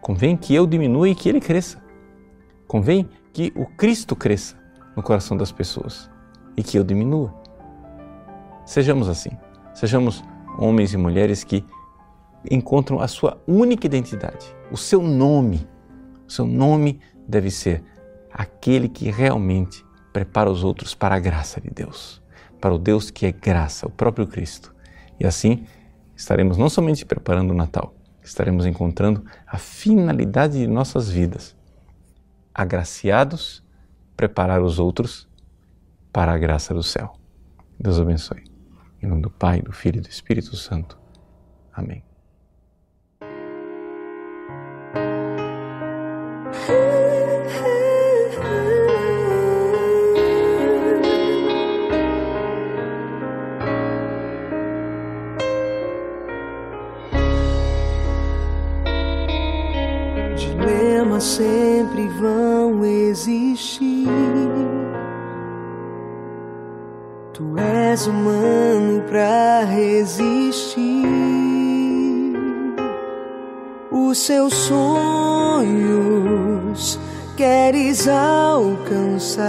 convém 0.00 0.36
que 0.36 0.54
eu 0.54 0.66
diminua 0.66 1.08
e 1.08 1.14
que 1.14 1.28
ele 1.28 1.40
cresça. 1.40 1.82
Convém 2.66 3.08
que 3.32 3.52
o 3.54 3.64
Cristo 3.64 4.16
cresça 4.16 4.56
no 4.96 5.02
coração 5.02 5.36
das 5.36 5.52
pessoas 5.52 6.10
e 6.56 6.62
que 6.62 6.76
eu 6.78 6.82
diminua. 6.82 7.32
Sejamos 8.64 9.08
assim, 9.08 9.30
sejamos 9.72 10.24
homens 10.58 10.92
e 10.92 10.96
mulheres 10.96 11.44
que 11.44 11.64
encontram 12.50 13.00
a 13.00 13.06
sua 13.06 13.40
única 13.46 13.86
identidade, 13.86 14.54
o 14.70 14.76
seu 14.76 15.02
nome. 15.02 15.68
O 16.26 16.32
seu 16.32 16.44
nome 16.44 16.98
deve 17.28 17.52
ser 17.52 17.84
aquele 18.32 18.88
que 18.88 19.10
realmente 19.10 19.85
prepara 20.16 20.50
os 20.50 20.64
outros 20.64 20.94
para 20.94 21.14
a 21.14 21.18
graça 21.18 21.60
de 21.60 21.68
Deus 21.68 22.24
para 22.60 22.74
o 22.74 22.78
Deus 22.78 23.10
que 23.10 23.26
é 23.26 23.32
graça, 23.32 23.86
o 23.86 23.90
próprio 23.90 24.26
Cristo. 24.26 24.74
E 25.18 25.26
assim 25.26 25.66
estaremos 26.14 26.56
não 26.56 26.68
somente 26.68 27.04
preparando 27.04 27.50
o 27.50 27.54
Natal, 27.54 27.94
estaremos 28.22 28.66
encontrando 28.66 29.24
a 29.46 29.58
finalidade 29.58 30.58
de 30.58 30.66
nossas 30.66 31.08
vidas. 31.10 31.56
Agraciados, 32.54 33.62
preparar 34.16 34.62
os 34.62 34.78
outros 34.78 35.28
para 36.12 36.32
a 36.32 36.38
graça 36.38 36.72
do 36.72 36.82
céu. 36.82 37.14
Deus 37.78 38.00
abençoe. 38.00 38.44
Em 39.02 39.06
nome 39.06 39.22
do 39.22 39.30
Pai, 39.30 39.60
do 39.60 39.72
Filho 39.72 39.98
e 39.98 40.02
do 40.02 40.08
Espírito 40.08 40.56
Santo. 40.56 40.98
Amém. 41.72 42.05
Sempre 61.26 62.06
vão 62.20 62.84
existir. 62.84 64.08
Tu 67.32 67.58
és 67.58 68.06
humano 68.06 69.02
pra 69.08 69.64
resistir. 69.64 71.04
Os 73.90 74.18
seus 74.18 74.54
sonhos 74.54 75.66
queres 77.36 78.06
alcançar, 78.08 79.44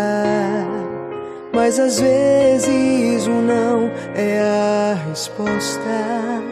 mas 1.54 1.80
às 1.80 2.00
vezes 2.00 3.28
o 3.28 3.42
não 3.42 3.92
é 4.16 4.40
a 4.42 4.96
resposta 5.10 6.47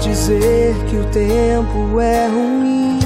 dizer 0.00 0.74
que 0.88 0.96
o 0.96 1.04
tempo 1.06 2.00
é 2.00 2.26
ruim. 2.28 2.98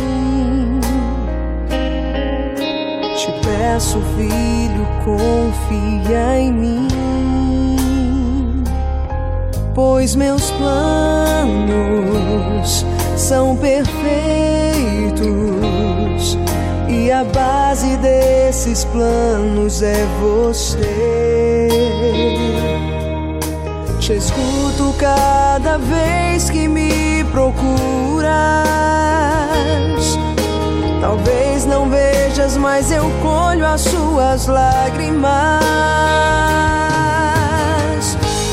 Te 3.17 3.33
peço, 3.47 4.01
filho, 4.17 4.87
confia 5.05 6.39
em 6.39 6.53
mim, 6.53 6.89
pois 9.75 10.15
meus 10.15 10.51
planos 10.53 11.63
são 13.17 13.57
perfeitos 13.57 13.93
e 16.89 17.11
a 17.11 17.25
base 17.25 17.97
desses 17.99 18.85
planos 18.85 19.83
é 19.83 20.07
você. 20.21 21.69
Te 24.13 24.19
escuto 24.19 24.95
cada 24.99 25.79
vez 25.79 26.51
que 26.51 26.69
me 26.69 27.25
procuras. 27.33 28.29
Talvez 31.01 31.65
não 31.65 31.89
vejas, 31.89 32.59
mas 32.59 32.93
eu 32.93 33.11
colho 33.23 33.65
as 33.65 33.81
suas 33.81 34.49
lágrimas. 34.49 35.31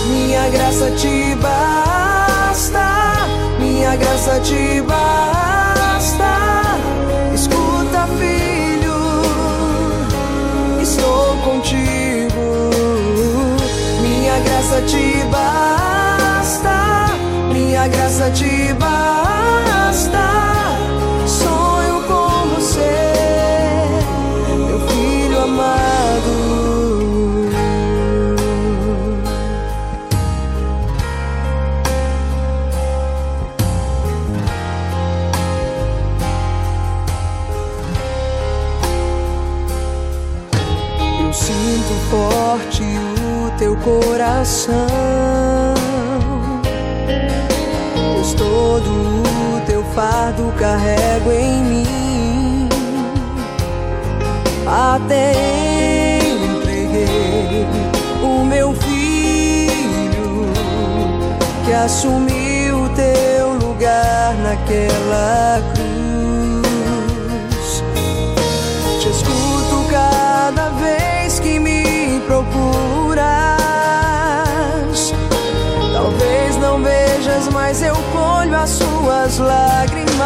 Minha 0.08 0.48
graça 0.48 0.92
te 0.92 1.36
basta, 1.36 3.28
minha 3.60 3.98
graça 3.98 4.40
te 4.40 4.82
basta. 4.84 5.39
Coração. 44.70 45.74
Pois 48.14 48.34
todo 48.34 48.90
o 48.90 49.62
teu 49.66 49.84
fardo 49.96 50.54
carrego 50.58 51.32
em 51.32 51.64
mim. 51.64 52.70
Até 54.68 56.20
entreguei 56.20 57.66
o 58.24 58.46
meu 58.46 58.74
filho 58.74 60.46
que 61.66 61.74
assumiu 61.74 62.90
teu 62.96 63.54
lugar 63.54 64.36
naquela 64.36 65.62
cruz. 65.74 65.79
Mas 77.70 77.84
eu 77.84 77.94
colho 77.94 78.58
as 78.58 78.70
suas 78.72 79.38
lágrimas. 79.38 80.18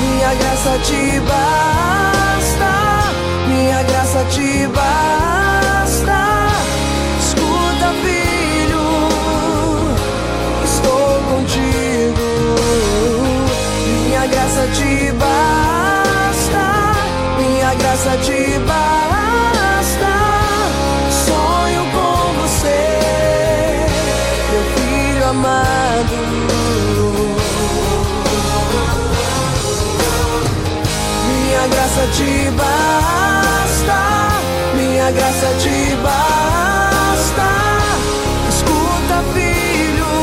Minha 0.00 0.34
graça 0.34 0.78
te 0.82 1.20
basta, 1.20 2.72
minha 3.48 3.82
graça 3.82 4.24
te 4.30 4.66
basta. 4.68 6.48
Escuta, 7.20 7.92
filho, 8.02 8.88
estou 10.64 11.20
contigo. 11.28 12.28
Minha 14.06 14.26
graça 14.26 14.66
te 14.68 15.12
basta, 15.12 15.17
te 32.18 32.50
basta, 32.50 34.00
minha 34.74 35.10
graça 35.12 35.48
te 35.62 35.96
basta. 36.02 37.48
Escuta, 38.48 39.16
filho, 39.34 40.14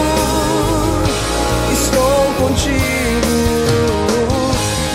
estou 1.71 2.19
contigo. 2.39 3.35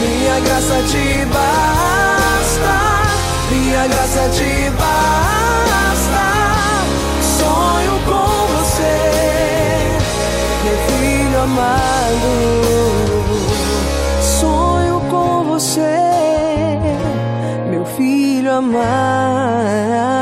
Minha 0.02 0.40
graça 0.40 0.78
te 0.92 1.24
basta, 1.36 2.76
minha 3.50 3.86
graça 3.88 4.28
te 4.36 4.70
basta. 4.82 6.26
Sonho 7.38 7.96
com 8.10 8.32
você, 8.56 8.98
meu 10.64 10.78
filho 10.88 11.40
amado. 11.44 11.99
Amado. 18.60 20.20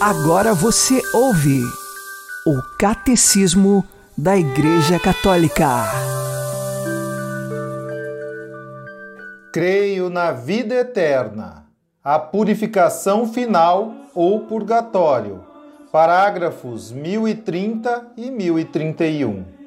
Agora 0.00 0.54
você 0.54 1.02
ouve 1.12 1.60
o 2.46 2.62
Catecismo 2.78 3.84
da 4.16 4.36
Igreja 4.36 4.98
Católica. 4.98 5.84
Creio 9.52 10.08
na 10.08 10.30
vida 10.30 10.76
eterna, 10.76 11.66
a 12.02 12.18
purificação 12.18 13.26
final 13.26 13.92
ou 14.14 14.40
purgatório. 14.46 15.44
Parágrafos 15.90 16.92
1030 16.92 18.12
e 18.16 18.30
1031. 18.30 19.57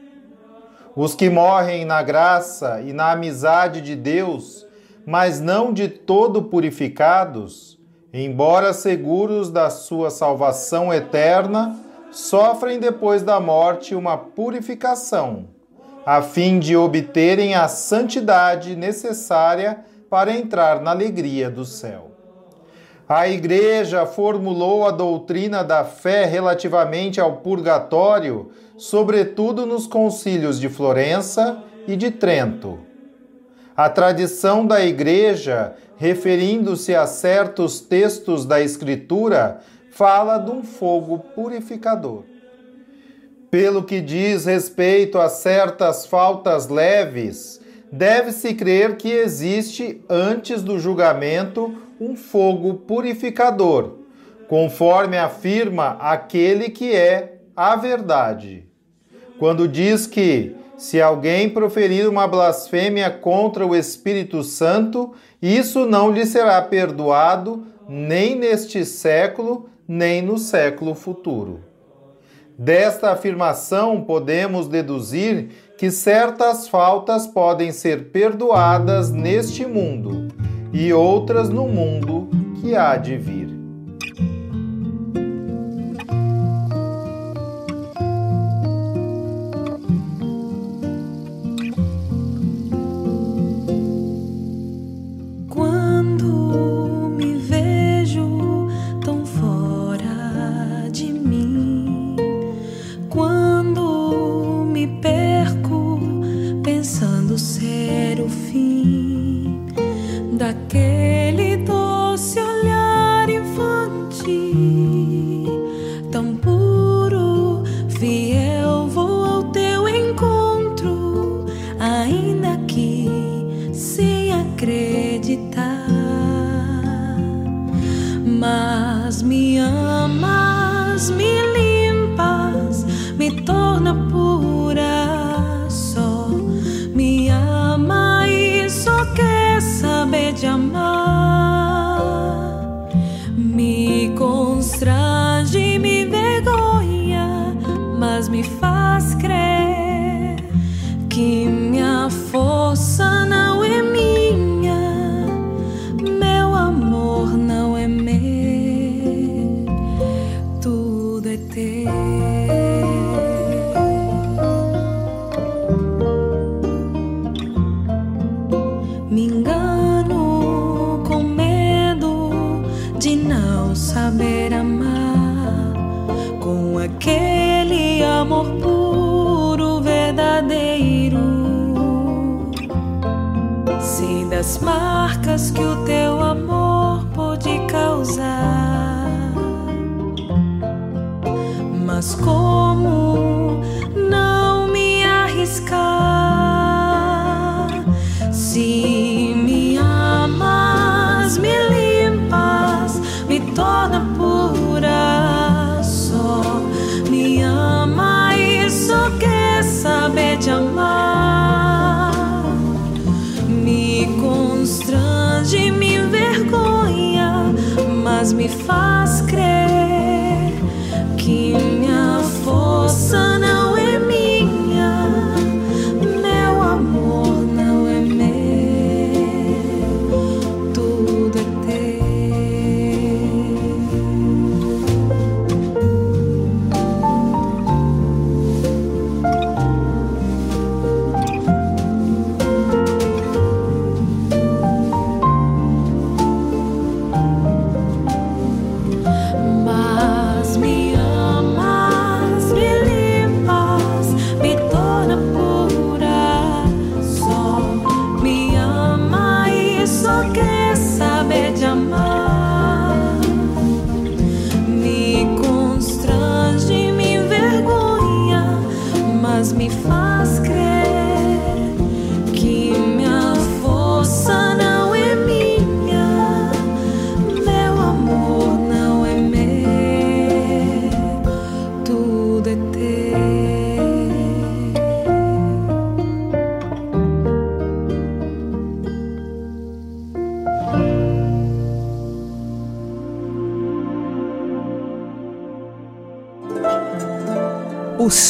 Os 0.96 1.16
que 1.16 1.30
morrem 1.30 1.86
na 1.86 2.04
graça 2.04 2.82
e 2.82 2.92
na 2.92 3.12
amizade 3.12 3.80
de 3.80 3.96
Deus, 3.96 4.68
mas 5.06 5.40
não 5.40 5.72
de 5.72 5.88
todo 5.88 6.44
purificados, 6.44 7.80
embora 8.14 8.74
seguros 8.74 9.50
da 9.50 9.70
sua 9.70 10.10
salvação 10.10 10.94
eterna, 10.94 11.80
sofrem 12.12 12.78
depois 12.78 13.24
da 13.24 13.40
morte 13.40 13.96
uma 13.96 14.18
purificação, 14.18 15.48
a 16.06 16.22
fim 16.22 16.60
de 16.60 16.76
obterem 16.76 17.56
a 17.56 17.70
santidade 17.70 18.76
necessária 18.76 19.86
para 20.10 20.34
entrar 20.34 20.82
na 20.82 20.92
alegria 20.92 21.50
do 21.50 21.64
céu. 21.64 22.12
A 23.08 23.28
Igreja 23.28 24.06
formulou 24.06 24.86
a 24.86 24.92
doutrina 24.92 25.64
da 25.64 25.84
fé 25.84 26.26
relativamente 26.26 27.20
ao 27.20 27.38
purgatório, 27.38 28.52
sobretudo 28.82 29.64
nos 29.68 29.86
concílios 29.86 30.60
de 30.60 30.68
Florença 30.68 31.64
e 31.88 31.96
de 31.96 32.10
Trento. 32.10 32.80
A 33.78 33.88
tradição 33.88 34.66
da 34.66 34.84
Igreja, 34.84 35.76
referindo-se 35.98 36.96
a 36.96 37.06
certos 37.06 37.80
textos 37.80 38.44
da 38.44 38.60
Escritura, 38.60 39.60
fala 39.92 40.40
de 40.40 40.50
um 40.50 40.64
fogo 40.64 41.20
purificador. 41.20 42.24
Pelo 43.52 43.84
que 43.84 44.02
diz 44.02 44.46
respeito 44.46 45.20
a 45.20 45.30
certas 45.30 46.08
faltas 46.08 46.68
leves, 46.68 47.62
deve-se 47.92 48.56
crer 48.56 48.98
que 48.98 49.12
existe, 49.12 50.04
antes 50.10 50.64
do 50.64 50.80
julgamento, 50.80 51.72
um 52.00 52.16
fogo 52.16 52.74
purificador, 52.74 54.00
conforme 54.50 55.20
afirma 55.20 55.98
aquele 56.00 56.72
que 56.72 56.96
é 56.96 57.38
a 57.56 57.76
verdade. 57.76 58.71
Quando 59.42 59.68
diz 59.68 60.06
que, 60.06 60.56
se 60.78 61.02
alguém 61.02 61.50
proferir 61.50 62.08
uma 62.08 62.28
blasfêmia 62.28 63.10
contra 63.10 63.66
o 63.66 63.76
Espírito 63.76 64.44
Santo, 64.44 65.14
isso 65.42 65.88
não 65.88 66.12
lhe 66.12 66.28
será 66.28 66.62
perdoado 66.62 67.66
nem 67.90 68.36
neste 68.36 68.86
século, 68.86 69.68
nem 69.88 70.22
no 70.22 70.38
século 70.38 70.94
futuro. 70.94 71.62
Desta 72.56 73.14
afirmação, 73.14 74.02
podemos 74.02 74.68
deduzir 74.68 75.50
que 75.76 75.90
certas 75.90 76.68
faltas 76.68 77.26
podem 77.26 77.72
ser 77.72 78.12
perdoadas 78.12 79.10
neste 79.10 79.66
mundo 79.66 80.28
e 80.72 80.94
outras 80.94 81.50
no 81.50 81.68
mundo 81.68 82.30
que 82.62 82.76
há 82.76 82.96
de 82.96 83.18
vir. 83.18 83.51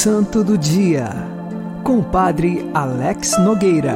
Santo 0.03 0.43
do 0.43 0.57
Dia, 0.57 1.09
com 1.83 1.99
o 1.99 2.03
Padre 2.03 2.67
Alex 2.73 3.37
Nogueira. 3.37 3.95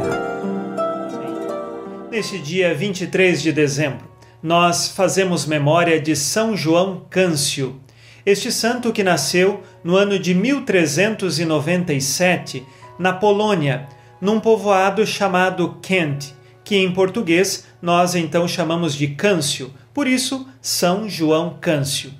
Neste 2.12 2.38
dia 2.38 2.76
23 2.76 3.42
de 3.42 3.52
dezembro, 3.52 4.06
nós 4.40 4.90
fazemos 4.90 5.48
memória 5.48 6.00
de 6.00 6.16
São 6.16 6.56
João 6.56 7.08
Câncio. 7.10 7.82
Este 8.24 8.52
santo 8.52 8.94
que 8.94 9.02
nasceu 9.02 9.64
no 9.84 9.96
ano 9.96 10.20
de 10.20 10.36
1397 10.36 12.64
na 13.00 13.12
Polônia, 13.12 13.88
num 14.22 14.40
povoado 14.40 15.04
chamado 15.08 15.80
Kent, 15.82 16.36
que 16.64 16.76
em 16.76 16.92
português 16.92 17.66
nós 17.82 18.14
então 18.14 18.48
chamamos 18.48 18.94
de 18.94 19.08
Câncio, 19.08 19.74
por 19.92 20.06
isso 20.06 20.48
São 20.62 21.10
João 21.10 21.58
Câncio. 21.60 22.14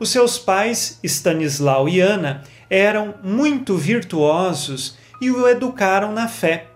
Os 0.00 0.08
seus 0.08 0.38
pais, 0.38 0.98
Stanislau 1.02 1.86
e 1.86 2.00
Ana, 2.00 2.42
eram 2.68 3.14
muito 3.22 3.76
virtuosos 3.76 4.96
e 5.20 5.30
o 5.30 5.48
educaram 5.48 6.12
na 6.12 6.28
fé. 6.28 6.66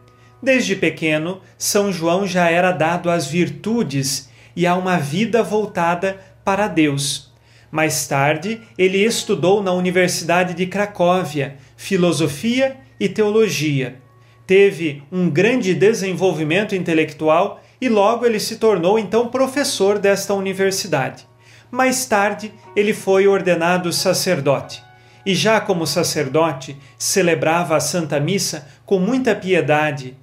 Desde 0.42 0.74
pequeno, 0.74 1.40
São 1.58 1.92
João 1.92 2.26
já 2.26 2.50
era 2.50 2.72
dado 2.72 3.10
às 3.10 3.26
virtudes 3.26 4.30
e 4.56 4.66
a 4.66 4.74
uma 4.74 4.98
vida 4.98 5.42
voltada 5.42 6.18
para 6.44 6.66
Deus. 6.66 7.30
Mais 7.70 8.06
tarde, 8.06 8.60
ele 8.76 8.98
estudou 8.98 9.62
na 9.62 9.72
Universidade 9.72 10.54
de 10.54 10.66
Cracóvia 10.66 11.56
filosofia 11.76 12.76
e 12.98 13.08
teologia. 13.08 14.00
Teve 14.46 15.02
um 15.12 15.30
grande 15.30 15.74
desenvolvimento 15.74 16.74
intelectual 16.74 17.62
e 17.80 17.88
logo 17.88 18.26
ele 18.26 18.40
se 18.40 18.56
tornou 18.56 18.98
então 18.98 19.28
professor 19.28 19.98
desta 19.98 20.34
universidade. 20.34 21.26
Mais 21.70 22.04
tarde, 22.04 22.52
ele 22.74 22.92
foi 22.92 23.28
ordenado 23.28 23.92
sacerdote 23.92 24.89
e 25.24 25.34
já 25.34 25.60
como 25.60 25.86
sacerdote 25.86 26.76
celebrava 26.98 27.76
a 27.76 27.80
Santa 27.80 28.18
Missa 28.18 28.66
com 28.86 28.98
muita 28.98 29.34
piedade. 29.34 30.16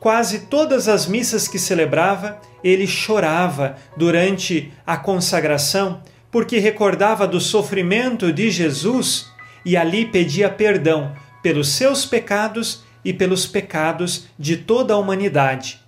Quase 0.00 0.40
todas 0.46 0.88
as 0.88 1.06
missas 1.06 1.46
que 1.46 1.58
celebrava, 1.58 2.40
ele 2.64 2.86
chorava 2.86 3.76
durante 3.96 4.72
a 4.86 4.96
consagração, 4.96 6.00
porque 6.30 6.58
recordava 6.58 7.26
do 7.26 7.40
sofrimento 7.40 8.32
de 8.32 8.50
Jesus 8.50 9.30
e 9.64 9.76
ali 9.76 10.06
pedia 10.06 10.48
perdão 10.48 11.12
pelos 11.42 11.68
seus 11.68 12.04
pecados 12.04 12.82
e 13.04 13.12
pelos 13.12 13.46
pecados 13.46 14.26
de 14.38 14.56
toda 14.56 14.94
a 14.94 14.96
humanidade. 14.96 15.80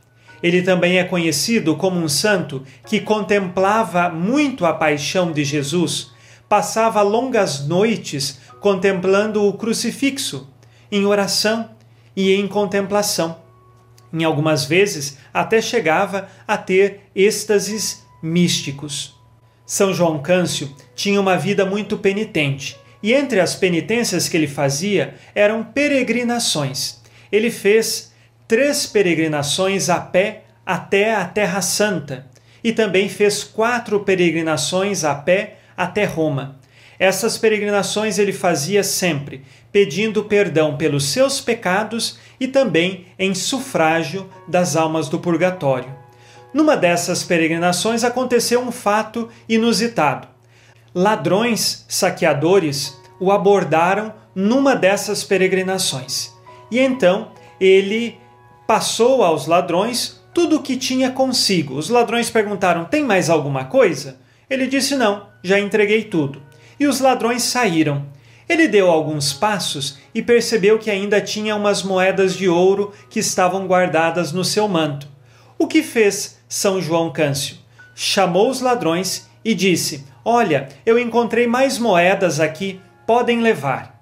Ele 0.42 0.62
também 0.62 0.98
é 0.98 1.04
conhecido 1.04 1.74
como 1.74 1.98
um 1.98 2.08
santo 2.08 2.62
que 2.86 3.00
contemplava 3.00 4.10
muito 4.10 4.66
a 4.66 4.74
paixão 4.74 5.32
de 5.32 5.42
Jesus 5.42 6.13
passava 6.54 7.02
longas 7.02 7.66
noites 7.66 8.38
contemplando 8.60 9.42
o 9.42 9.54
crucifixo, 9.54 10.48
em 10.88 11.04
oração 11.04 11.70
e 12.14 12.32
em 12.32 12.46
contemplação. 12.46 13.38
Em 14.12 14.22
algumas 14.22 14.64
vezes 14.64 15.18
até 15.34 15.60
chegava 15.60 16.28
a 16.46 16.56
ter 16.56 17.10
êxtases 17.12 18.04
místicos. 18.22 19.16
São 19.66 19.92
João 19.92 20.22
Câncio 20.22 20.72
tinha 20.94 21.20
uma 21.20 21.36
vida 21.36 21.66
muito 21.66 21.98
penitente, 21.98 22.78
e 23.02 23.12
entre 23.12 23.40
as 23.40 23.56
penitências 23.56 24.28
que 24.28 24.36
ele 24.36 24.46
fazia 24.46 25.14
eram 25.34 25.64
peregrinações. 25.64 27.00
Ele 27.32 27.50
fez 27.50 28.12
três 28.46 28.86
peregrinações 28.86 29.90
a 29.90 29.98
pé 30.00 30.44
até 30.64 31.16
a 31.16 31.24
Terra 31.24 31.60
Santa 31.60 32.28
e 32.62 32.72
também 32.72 33.08
fez 33.08 33.42
quatro 33.42 34.04
peregrinações 34.04 35.02
a 35.02 35.16
pé 35.16 35.63
até 35.76 36.04
Roma. 36.04 36.58
Essas 36.98 37.36
peregrinações 37.36 38.18
ele 38.18 38.32
fazia 38.32 38.84
sempre, 38.84 39.44
pedindo 39.72 40.24
perdão 40.24 40.76
pelos 40.76 41.04
seus 41.04 41.40
pecados 41.40 42.18
e 42.38 42.46
também 42.46 43.06
em 43.18 43.34
sufrágio 43.34 44.28
das 44.46 44.76
almas 44.76 45.08
do 45.08 45.18
purgatório. 45.18 45.92
Numa 46.52 46.76
dessas 46.76 47.24
peregrinações 47.24 48.04
aconteceu 48.04 48.60
um 48.60 48.70
fato 48.70 49.28
inusitado. 49.48 50.28
Ladrões, 50.94 51.84
saqueadores, 51.88 52.96
o 53.18 53.32
abordaram 53.32 54.14
numa 54.34 54.76
dessas 54.76 55.24
peregrinações. 55.24 56.32
E 56.70 56.78
então 56.78 57.32
ele 57.60 58.18
passou 58.66 59.24
aos 59.24 59.46
ladrões 59.46 60.20
tudo 60.32 60.56
o 60.56 60.62
que 60.62 60.76
tinha 60.76 61.10
consigo. 61.10 61.74
Os 61.74 61.88
ladrões 61.88 62.30
perguntaram: 62.30 62.84
Tem 62.84 63.02
mais 63.02 63.28
alguma 63.28 63.64
coisa? 63.64 64.18
Ele 64.48 64.66
disse: 64.66 64.94
Não, 64.96 65.28
já 65.42 65.58
entreguei 65.58 66.04
tudo. 66.04 66.42
E 66.78 66.86
os 66.86 67.00
ladrões 67.00 67.42
saíram. 67.42 68.06
Ele 68.48 68.68
deu 68.68 68.90
alguns 68.90 69.32
passos 69.32 69.98
e 70.14 70.22
percebeu 70.22 70.78
que 70.78 70.90
ainda 70.90 71.20
tinha 71.20 71.56
umas 71.56 71.82
moedas 71.82 72.34
de 72.36 72.48
ouro 72.48 72.92
que 73.08 73.18
estavam 73.20 73.66
guardadas 73.66 74.32
no 74.32 74.44
seu 74.44 74.68
manto. 74.68 75.08
O 75.58 75.66
que 75.66 75.82
fez 75.82 76.38
São 76.48 76.80
João 76.80 77.10
Câncio? 77.10 77.56
Chamou 77.94 78.50
os 78.50 78.60
ladrões 78.60 79.28
e 79.44 79.54
disse: 79.54 80.04
Olha, 80.24 80.68
eu 80.84 80.98
encontrei 80.98 81.46
mais 81.46 81.78
moedas 81.78 82.40
aqui, 82.40 82.80
podem 83.06 83.40
levar. 83.40 83.94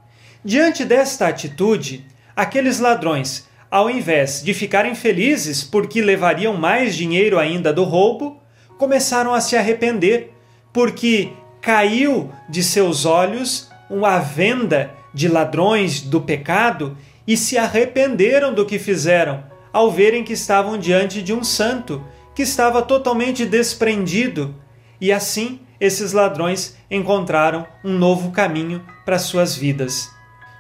Diante 0.44 0.84
desta 0.84 1.28
atitude, 1.28 2.04
aqueles 2.34 2.80
ladrões, 2.80 3.48
ao 3.70 3.88
invés 3.88 4.42
de 4.42 4.52
ficarem 4.52 4.94
felizes 4.94 5.62
porque 5.62 6.02
levariam 6.02 6.54
mais 6.54 6.96
dinheiro 6.96 7.38
ainda 7.38 7.72
do 7.72 7.84
roubo, 7.84 8.42
começaram 8.76 9.32
a 9.32 9.40
se 9.40 9.56
arrepender, 9.56 10.31
porque 10.72 11.32
caiu 11.60 12.30
de 12.48 12.62
seus 12.62 13.04
olhos 13.04 13.70
uma 13.88 14.18
venda 14.18 14.94
de 15.12 15.28
ladrões 15.28 16.00
do 16.00 16.20
pecado 16.20 16.96
e 17.26 17.36
se 17.36 17.58
arrependeram 17.58 18.52
do 18.52 18.64
que 18.64 18.78
fizeram, 18.78 19.44
ao 19.72 19.90
verem 19.90 20.24
que 20.24 20.32
estavam 20.32 20.78
diante 20.78 21.22
de 21.22 21.32
um 21.32 21.44
santo 21.44 22.02
que 22.34 22.42
estava 22.42 22.82
totalmente 22.82 23.44
desprendido. 23.44 24.54
E 25.00 25.12
assim, 25.12 25.60
esses 25.78 26.12
ladrões 26.12 26.76
encontraram 26.90 27.66
um 27.84 27.92
novo 27.92 28.30
caminho 28.30 28.84
para 29.04 29.18
suas 29.18 29.54
vidas. 29.54 30.10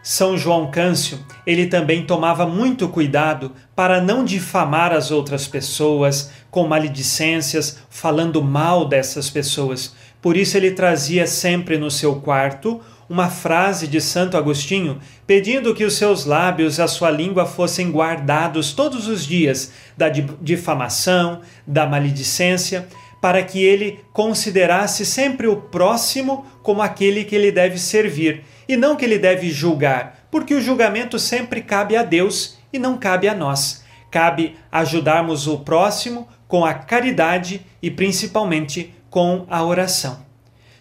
São 0.02 0.36
João 0.36 0.68
Câncio, 0.68 1.20
ele 1.46 1.66
também 1.68 2.04
tomava 2.04 2.44
muito 2.44 2.88
cuidado 2.88 3.52
para 3.74 4.00
não 4.00 4.24
difamar 4.24 4.92
as 4.92 5.12
outras 5.12 5.46
pessoas 5.46 6.30
com 6.50 6.66
maledicências, 6.66 7.78
falando 7.88 8.42
mal 8.42 8.88
dessas 8.88 9.30
pessoas. 9.30 9.94
Por 10.20 10.36
isso 10.36 10.56
ele 10.56 10.72
trazia 10.72 11.26
sempre 11.26 11.78
no 11.78 11.90
seu 11.90 12.16
quarto 12.16 12.80
uma 13.08 13.28
frase 13.28 13.86
de 13.86 14.00
Santo 14.00 14.36
Agostinho, 14.36 14.98
pedindo 15.26 15.74
que 15.74 15.84
os 15.84 15.94
seus 15.94 16.24
lábios 16.24 16.78
e 16.78 16.82
a 16.82 16.88
sua 16.88 17.10
língua 17.10 17.44
fossem 17.44 17.90
guardados 17.90 18.72
todos 18.72 19.06
os 19.06 19.24
dias 19.26 19.70
da 19.96 20.08
difamação, 20.08 21.42
da 21.66 21.86
maledicência, 21.86 22.88
para 23.22 23.40
que 23.44 23.62
ele 23.62 24.00
considerasse 24.12 25.06
sempre 25.06 25.46
o 25.46 25.54
próximo 25.54 26.44
como 26.60 26.82
aquele 26.82 27.22
que 27.22 27.36
ele 27.36 27.52
deve 27.52 27.78
servir 27.78 28.42
e 28.68 28.76
não 28.76 28.96
que 28.96 29.04
ele 29.04 29.16
deve 29.16 29.48
julgar, 29.48 30.26
porque 30.28 30.52
o 30.52 30.60
julgamento 30.60 31.20
sempre 31.20 31.62
cabe 31.62 31.96
a 31.96 32.02
Deus 32.02 32.58
e 32.72 32.80
não 32.80 32.98
cabe 32.98 33.28
a 33.28 33.34
nós. 33.34 33.84
Cabe 34.10 34.56
ajudarmos 34.72 35.46
o 35.46 35.60
próximo 35.60 36.26
com 36.48 36.64
a 36.64 36.74
caridade 36.74 37.64
e 37.80 37.92
principalmente 37.92 38.92
com 39.08 39.46
a 39.48 39.64
oração. 39.64 40.26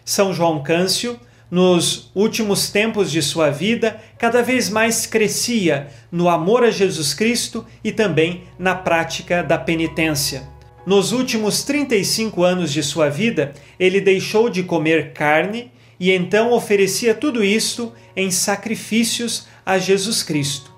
São 0.04 0.34
João 0.34 0.64
Câncio, 0.64 1.20
nos 1.48 2.10
últimos 2.12 2.70
tempos 2.70 3.08
de 3.12 3.22
sua 3.22 3.50
vida, 3.50 4.00
cada 4.18 4.42
vez 4.42 4.68
mais 4.68 5.06
crescia 5.06 5.86
no 6.10 6.28
amor 6.28 6.64
a 6.64 6.72
Jesus 6.72 7.14
Cristo 7.14 7.64
e 7.84 7.92
também 7.92 8.42
na 8.58 8.74
prática 8.74 9.44
da 9.44 9.56
penitência. 9.56 10.51
Nos 10.84 11.12
últimos 11.12 11.62
35 11.62 12.42
anos 12.42 12.72
de 12.72 12.82
sua 12.82 13.08
vida, 13.08 13.54
ele 13.78 14.00
deixou 14.00 14.50
de 14.50 14.64
comer 14.64 15.12
carne 15.12 15.70
e 15.98 16.10
então 16.10 16.52
oferecia 16.52 17.14
tudo 17.14 17.44
isto 17.44 17.92
em 18.16 18.32
sacrifícios 18.32 19.46
a 19.64 19.78
Jesus 19.78 20.24
Cristo. 20.24 20.72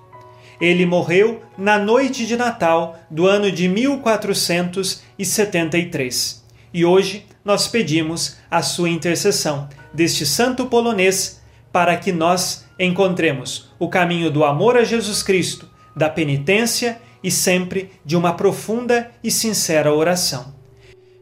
Ele 0.61 0.85
morreu 0.85 1.41
na 1.57 1.79
noite 1.79 2.27
de 2.27 2.37
Natal 2.37 2.99
do 3.09 3.25
ano 3.25 3.51
de 3.51 3.67
1473. 3.67 6.45
E 6.71 6.85
hoje 6.85 7.25
nós 7.43 7.67
pedimos 7.67 8.37
a 8.49 8.61
sua 8.61 8.89
intercessão 8.89 9.67
deste 9.93 10.25
santo 10.25 10.67
polonês 10.67 11.41
para 11.71 11.97
que 11.97 12.11
nós 12.11 12.63
encontremos 12.79 13.71
o 13.79 13.89
caminho 13.89 14.29
do 14.29 14.45
amor 14.45 14.77
a 14.77 14.83
Jesus 14.83 15.23
Cristo, 15.23 15.67
da 15.95 16.09
penitência 16.09 17.01
e 17.25 17.31
sempre 17.31 17.89
de 18.05 18.15
uma 18.15 18.33
profunda 18.33 19.09
e 19.23 19.31
sincera 19.31 19.91
oração. 19.91 20.53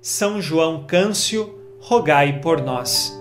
São 0.01 0.41
João 0.41 0.83
Câncio, 0.85 1.57
rogai 1.79 2.41
por 2.41 2.61
nós. 2.61 3.17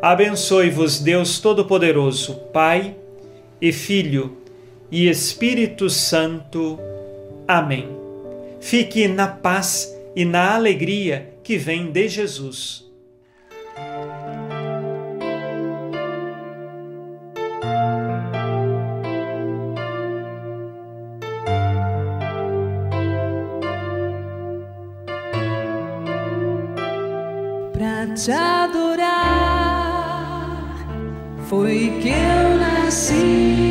Abençoe-vos 0.00 1.00
Deus 1.00 1.40
Todo-Poderoso, 1.40 2.36
Pai 2.52 2.94
e 3.60 3.72
Filho 3.72 4.38
e 4.92 5.08
Espírito 5.08 5.90
Santo. 5.90 6.78
Amém. 7.48 7.88
Fique 8.60 9.08
na 9.08 9.26
paz 9.26 9.92
e 10.14 10.24
na 10.24 10.54
alegria 10.54 11.34
que 11.42 11.56
vem 11.56 11.90
de 11.90 12.06
Jesus. 12.06 12.88
Te 28.24 28.32
adorar. 28.32 29.00
Foi 31.48 31.90
que 32.02 32.10
eu 32.10 32.58
nasci 32.58 33.69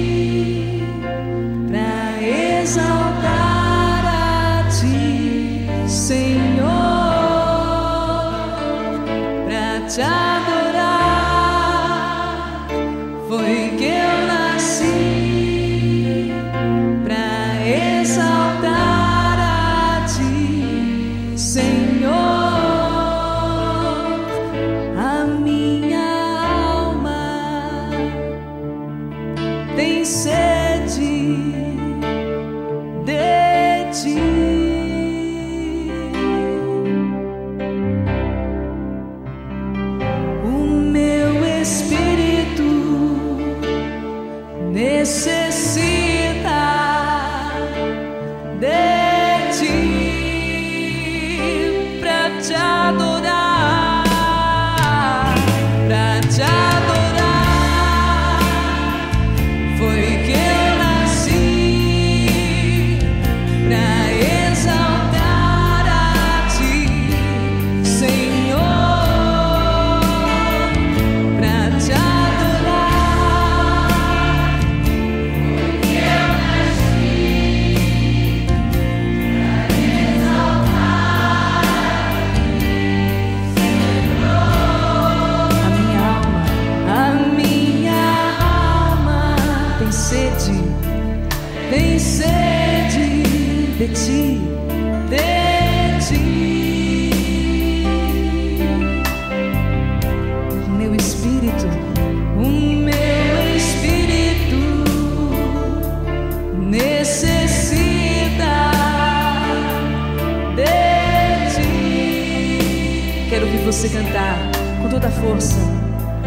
você 113.79 113.87
cantar 113.87 114.35
com 114.81 114.89
toda 114.89 115.07
a 115.07 115.09
força. 115.09 115.55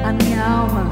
A 0.03 0.11
minha 0.11 0.43
alma, 0.43 0.89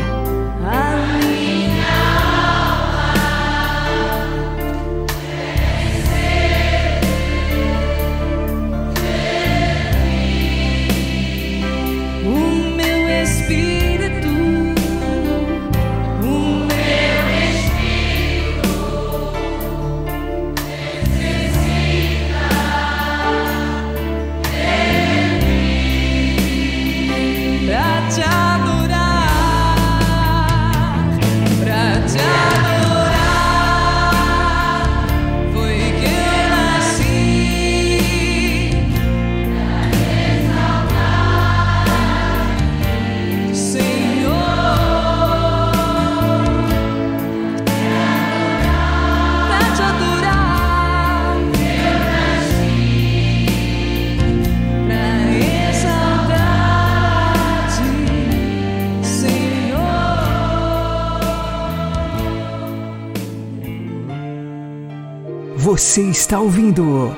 Você 65.90 66.02
está 66.02 66.38
ouvindo 66.38 67.16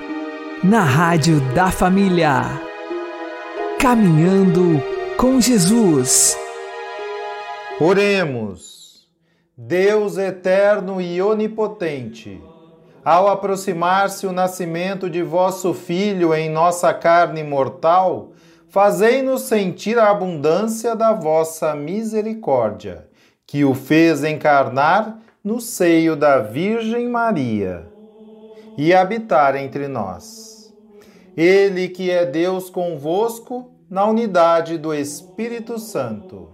na 0.64 0.83
Rádio 0.83 1.43
da 1.53 1.70
Família. 1.70 2.59
Caminhando 3.79 4.83
com 5.18 5.39
Jesus. 5.39 6.35
Oremos. 7.79 9.07
Deus 9.55 10.16
eterno 10.16 11.03
e 11.03 11.20
onipotente, 11.20 12.43
ao 13.05 13.29
aproximar-se 13.29 14.27
o 14.27 14.33
nascimento 14.33 15.11
de 15.11 15.23
vosso 15.23 15.75
Filho 15.75 16.33
em 16.33 16.49
nossa 16.49 16.95
carne 16.95 17.45
mortal, 17.45 18.33
fazei-nos 18.70 19.43
sentir 19.43 19.99
a 19.99 20.09
abundância 20.09 20.97
da 20.97 21.12
vossa 21.12 21.75
misericórdia, 21.75 23.07
que 23.47 23.66
o 23.66 23.75
fez 23.75 24.25
encarnar 24.25 25.18
no 25.45 25.61
seio 25.61 26.16
da 26.16 26.39
Virgem 26.39 27.07
Maria 27.07 27.91
e 28.77 28.95
habitar 28.95 29.57
entre 29.57 29.89
nós. 29.89 30.73
Ele 31.37 31.89
que 31.89 32.11
é 32.11 32.27
Deus 32.27 32.68
convosco 32.68 33.70
na 33.89 34.07
unidade 34.07 34.79
do 34.79 34.95
Espírito 34.95 35.79
Santo. 35.79 36.49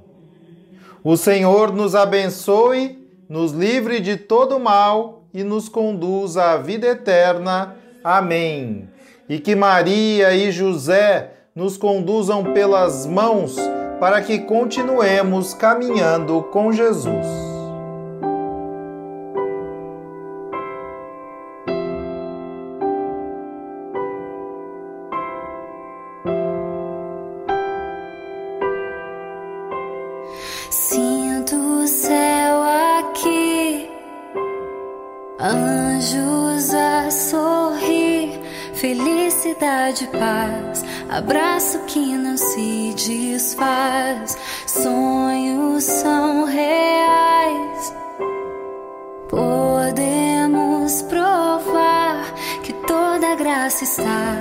O 1.03 1.16
Senhor 1.16 1.73
nos 1.73 1.95
abençoe, 1.95 3.09
nos 3.29 3.53
livre 3.53 4.01
de 4.01 4.16
todo 4.16 4.59
mal 4.59 5.25
e 5.33 5.45
nos 5.45 5.69
conduza 5.69 6.45
à 6.45 6.57
vida 6.57 6.87
eterna. 6.87 7.77
Amém. 8.03 8.89
E 9.29 9.39
que 9.39 9.55
Maria 9.55 10.33
e 10.33 10.51
José 10.51 11.33
nos 11.55 11.77
conduzam 11.77 12.53
pelas 12.53 13.07
mãos 13.07 13.57
para 14.01 14.23
que 14.23 14.41
continuemos 14.41 15.55
caminhando 15.55 16.43
com 16.53 16.73
Jesus. 16.73 17.47
Felicidade, 39.99 40.07
paz, 40.07 40.84
abraço 41.09 41.78
que 41.86 42.16
não 42.16 42.36
se 42.36 42.94
desfaz, 42.94 44.36
sonhos 44.66 45.84
são 45.84 46.44
reais. 46.44 47.94
Podemos 49.28 51.03
provar 51.03 52.32
que 52.62 52.72
toda 52.72 53.34
graça 53.34 53.84
está 53.84 54.36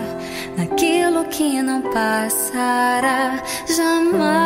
naquilo 0.58 1.26
que 1.26 1.62
não 1.62 1.82
passará 1.82 3.42
jamais. 3.68 4.38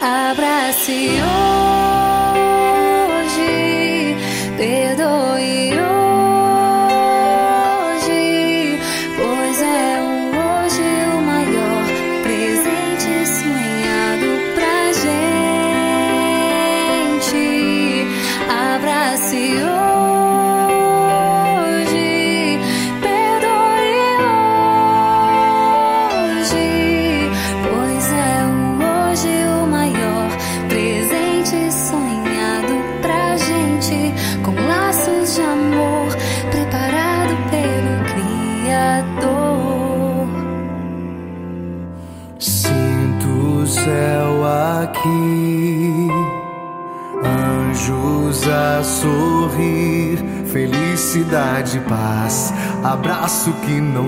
Abrace 0.00 0.92
hoje, 0.92 1.87
abraço 53.68 54.07